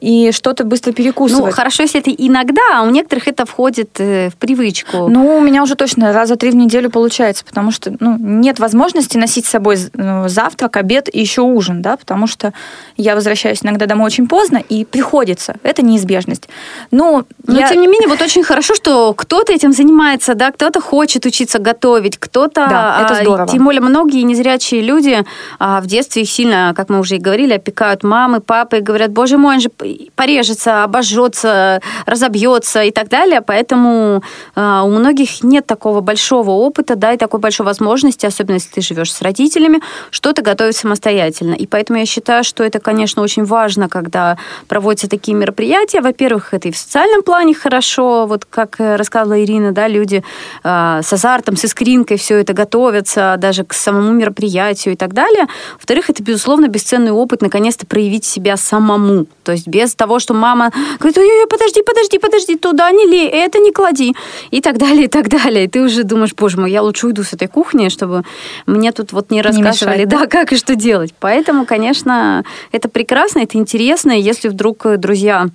и 0.00 0.32
что-то 0.32 0.64
быстро 0.64 0.92
перекусывать. 0.92 1.46
Ну, 1.46 1.52
хорошо, 1.52 1.82
если 1.82 2.00
это 2.00 2.10
иногда, 2.10 2.62
а 2.74 2.82
у 2.82 2.90
некоторых 2.90 3.28
это 3.28 3.46
входит 3.46 4.00
э, 4.00 4.30
в 4.30 4.36
привычку. 4.36 5.08
Ну, 5.08 5.36
у 5.36 5.40
меня 5.40 5.62
уже 5.62 5.74
точно 5.74 6.12
раза 6.12 6.36
три 6.36 6.50
в 6.50 6.56
неделю 6.56 6.90
получается, 6.90 7.44
потому 7.44 7.70
что 7.70 7.94
ну, 8.00 8.16
нет 8.18 8.58
возможности 8.58 9.16
носить 9.16 9.46
с 9.46 9.50
собой 9.50 9.78
ну, 9.94 10.28
завтрак, 10.28 10.76
обед 10.76 11.08
и 11.12 11.20
еще 11.20 11.42
ужин, 11.42 11.82
да, 11.82 11.96
потому 11.96 12.26
что 12.26 12.52
я 12.96 13.14
возвращаюсь 13.14 13.62
иногда 13.62 13.86
домой 13.86 14.06
очень 14.06 14.28
поздно, 14.28 14.62
и 14.68 14.84
приходится. 14.84 15.56
Это 15.62 15.82
неизбежность. 15.82 16.48
Но, 16.90 17.24
Но 17.46 17.58
я... 17.58 17.68
тем 17.68 17.80
не 17.80 17.86
менее, 17.86 18.08
вот 18.08 18.20
очень 18.20 18.44
хорошо, 18.44 18.74
что 18.74 19.14
кто-то 19.14 19.52
этим 19.52 19.72
занимается, 19.72 20.34
да, 20.34 20.50
кто-то 20.50 20.80
хочет 20.80 21.26
учиться 21.26 21.58
готовить, 21.58 22.18
кто-то... 22.18 22.66
Да, 22.68 23.00
это 23.04 23.14
а, 23.18 23.22
здорово. 23.22 23.48
Тем 23.48 23.64
более 23.64 23.80
многие 23.80 24.22
незрячие 24.22 24.80
люди 24.80 25.24
а, 25.58 25.80
в 25.80 25.86
детстве 25.86 26.22
их 26.22 26.30
сильно, 26.30 26.72
как 26.76 26.88
мы 26.88 27.00
уже 27.00 27.16
и 27.16 27.18
говорили, 27.18 27.54
опекают 27.54 28.02
мамы, 28.02 28.40
папы, 28.40 28.78
и 28.78 28.80
говорят, 28.80 29.10
боже 29.10 29.38
мой, 29.38 29.56
он 29.56 29.60
же 29.60 29.70
порежется, 30.14 30.84
обожжется, 30.84 31.80
разобьется 32.06 32.82
и 32.82 32.90
так 32.90 33.08
далее. 33.08 33.40
Поэтому 33.40 34.22
э, 34.54 34.80
у 34.84 34.88
многих 34.88 35.42
нет 35.42 35.66
такого 35.66 36.00
большого 36.00 36.50
опыта, 36.50 36.96
да, 36.96 37.12
и 37.12 37.16
такой 37.16 37.40
большой 37.40 37.66
возможности, 37.66 38.26
особенно 38.26 38.54
если 38.54 38.70
ты 38.70 38.80
живешь 38.80 39.12
с 39.12 39.22
родителями, 39.22 39.80
что-то 40.10 40.42
готовить 40.42 40.76
самостоятельно. 40.76 41.54
И 41.54 41.66
поэтому 41.66 41.98
я 41.98 42.06
считаю, 42.06 42.44
что 42.44 42.64
это, 42.64 42.80
конечно, 42.80 43.22
очень 43.22 43.44
важно, 43.44 43.88
когда 43.88 44.38
проводятся 44.68 45.08
такие 45.08 45.36
мероприятия. 45.36 46.00
Во-первых, 46.00 46.54
это 46.54 46.68
и 46.68 46.72
в 46.72 46.76
социальном 46.76 47.22
плане 47.22 47.54
хорошо, 47.54 48.26
вот 48.26 48.44
как 48.44 48.76
рассказывала 48.78 49.42
Ирина, 49.42 49.72
да, 49.72 49.88
люди 49.88 50.22
э, 50.62 51.00
с 51.02 51.12
азартом, 51.12 51.56
с 51.56 51.64
искринкой 51.64 52.18
все 52.18 52.36
это 52.36 52.52
готовятся, 52.52 53.36
даже 53.38 53.64
к 53.64 53.72
самому 53.72 54.12
мероприятию 54.12 54.94
и 54.94 54.96
так 54.96 55.12
далее. 55.12 55.46
Во-вторых, 55.74 56.10
это, 56.10 56.22
безусловно, 56.22 56.68
бесценный 56.68 57.12
опыт 57.12 57.42
наконец-то 57.42 57.86
проявить 57.86 58.24
себя 58.24 58.56
самому, 58.56 59.26
то 59.42 59.52
есть 59.52 59.68
без 59.74 59.94
того, 59.94 60.20
что 60.20 60.34
мама 60.34 60.70
говорит, 61.00 61.18
ой-ой, 61.18 61.46
подожди, 61.48 61.82
подожди, 61.82 62.18
подожди, 62.18 62.56
туда 62.56 62.90
не 62.92 63.06
лей, 63.06 63.28
это 63.28 63.58
не 63.58 63.72
клади, 63.72 64.14
и 64.52 64.60
так 64.60 64.78
далее, 64.78 65.04
и 65.04 65.08
так 65.08 65.28
далее. 65.28 65.64
И 65.64 65.68
ты 65.68 65.82
уже 65.82 66.04
думаешь, 66.04 66.32
боже 66.36 66.60
мой, 66.60 66.70
я 66.70 66.82
лучше 66.82 67.06
уйду 67.06 67.24
с 67.24 67.32
этой 67.32 67.48
кухни, 67.48 67.88
чтобы 67.88 68.22
мне 68.66 68.92
тут 68.92 69.12
вот 69.12 69.30
не 69.30 69.42
рассказывали, 69.42 69.98
не 69.98 70.04
мешать, 70.04 70.08
да, 70.08 70.26
как 70.26 70.52
и 70.52 70.56
что 70.56 70.76
делать. 70.76 71.12
Поэтому, 71.18 71.66
конечно, 71.66 72.44
это 72.70 72.88
прекрасно, 72.88 73.40
это 73.40 73.58
интересно, 73.58 74.12
если 74.12 74.48
вдруг 74.48 74.86
друзья 74.98 75.34
а, 75.34 75.48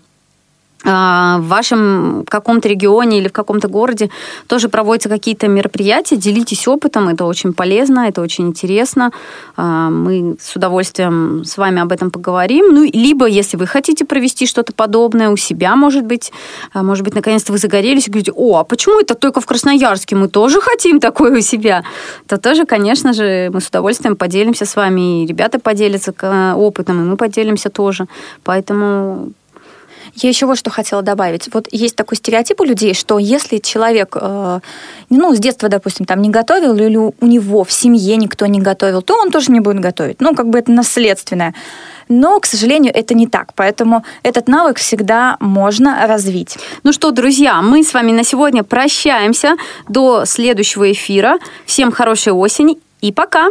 в 0.83 1.41
вашем 1.41 2.23
каком-то 2.27 2.69
регионе 2.69 3.19
или 3.19 3.27
в 3.27 3.33
каком-то 3.33 3.67
городе 3.67 4.09
тоже 4.47 4.69
проводятся 4.69 5.09
какие-то 5.09 5.47
мероприятия, 5.47 6.15
делитесь 6.15 6.67
опытом, 6.67 7.09
это 7.09 7.25
очень 7.25 7.53
полезно, 7.53 8.07
это 8.07 8.21
очень 8.21 8.47
интересно. 8.47 9.11
А, 9.57 9.89
мы 9.89 10.37
с 10.39 10.55
удовольствием 10.55 11.43
с 11.43 11.57
вами 11.57 11.81
об 11.81 11.91
этом 11.91 12.11
поговорим. 12.11 12.73
Ну, 12.73 12.83
либо, 12.83 13.25
если 13.25 13.57
вы 13.57 13.67
хотите 13.67 14.05
провести 14.05 14.45
что-то 14.45 14.71
подобное 14.73 15.29
у 15.29 15.37
себя, 15.37 15.75
может 15.75 16.05
быть, 16.05 16.31
а, 16.73 16.81
может 16.81 17.03
быть, 17.03 17.13
наконец-то 17.13 17.51
вы 17.51 17.57
загорелись 17.57 18.07
и 18.07 18.11
говорите, 18.11 18.31
о, 18.33 18.59
а 18.59 18.63
почему 18.63 19.01
это 19.01 19.15
только 19.15 19.41
в 19.41 19.45
Красноярске? 19.45 20.15
Мы 20.15 20.29
тоже 20.29 20.61
хотим 20.61 20.99
такое 21.01 21.37
у 21.37 21.41
себя. 21.41 21.83
То 22.27 22.37
тоже, 22.37 22.65
конечно 22.65 23.11
же, 23.11 23.49
мы 23.53 23.59
с 23.59 23.67
удовольствием 23.67 24.15
поделимся 24.15 24.65
с 24.65 24.75
вами, 24.77 25.23
и 25.23 25.27
ребята 25.27 25.59
поделятся 25.59 26.13
опытом, 26.55 27.01
и 27.01 27.03
мы 27.03 27.17
поделимся 27.17 27.69
тоже. 27.69 28.07
Поэтому 28.43 29.33
я 30.15 30.29
еще 30.29 30.45
вот 30.45 30.57
что 30.57 30.69
хотела 30.69 31.01
добавить. 31.01 31.49
Вот 31.53 31.67
есть 31.71 31.95
такой 31.95 32.17
стереотип 32.17 32.61
у 32.61 32.63
людей, 32.63 32.93
что 32.93 33.19
если 33.19 33.57
человек, 33.57 34.15
э, 34.19 34.59
ну, 35.09 35.35
с 35.35 35.39
детства, 35.39 35.69
допустим, 35.69 36.05
там 36.05 36.21
не 36.21 36.29
готовил, 36.29 36.75
или 36.75 36.97
у 36.97 37.13
него 37.21 37.63
в 37.63 37.71
семье 37.71 38.15
никто 38.17 38.45
не 38.45 38.59
готовил, 38.59 39.01
то 39.01 39.15
он 39.15 39.31
тоже 39.31 39.51
не 39.51 39.59
будет 39.59 39.79
готовить. 39.79 40.21
Ну, 40.21 40.35
как 40.35 40.49
бы 40.49 40.59
это 40.59 40.71
наследственное. 40.71 41.53
Но, 42.07 42.39
к 42.39 42.45
сожалению, 42.45 42.91
это 42.95 43.13
не 43.13 43.27
так. 43.27 43.53
Поэтому 43.55 44.03
этот 44.23 44.47
навык 44.47 44.77
всегда 44.77 45.37
можно 45.39 46.07
развить. 46.07 46.57
Ну 46.83 46.91
что, 46.91 47.11
друзья, 47.11 47.61
мы 47.61 47.83
с 47.83 47.93
вами 47.93 48.11
на 48.11 48.23
сегодня 48.23 48.63
прощаемся 48.63 49.55
до 49.87 50.25
следующего 50.25 50.91
эфира. 50.91 51.37
Всем 51.65 51.91
хорошей 51.91 52.33
осени 52.33 52.79
и 53.01 53.11
пока! 53.11 53.49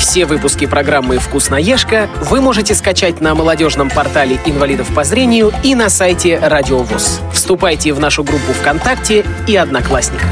Все 0.00 0.24
выпуски 0.24 0.66
программы 0.66 1.18
«Вкусноежка» 1.18 2.08
вы 2.22 2.40
можете 2.40 2.74
скачать 2.74 3.20
на 3.20 3.34
молодежном 3.34 3.90
портале 3.90 4.40
инвалидов 4.46 4.88
по 4.94 5.04
зрению 5.04 5.52
и 5.62 5.74
на 5.74 5.90
сайте 5.90 6.38
Радио 6.38 6.78
ВОЗ. 6.78 7.20
Вступайте 7.34 7.92
в 7.92 8.00
нашу 8.00 8.24
группу 8.24 8.52
ВКонтакте 8.54 9.26
и 9.46 9.54
Одноклассниках. 9.56 10.26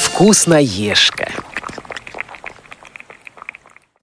«Вкусноежка» 0.00 1.28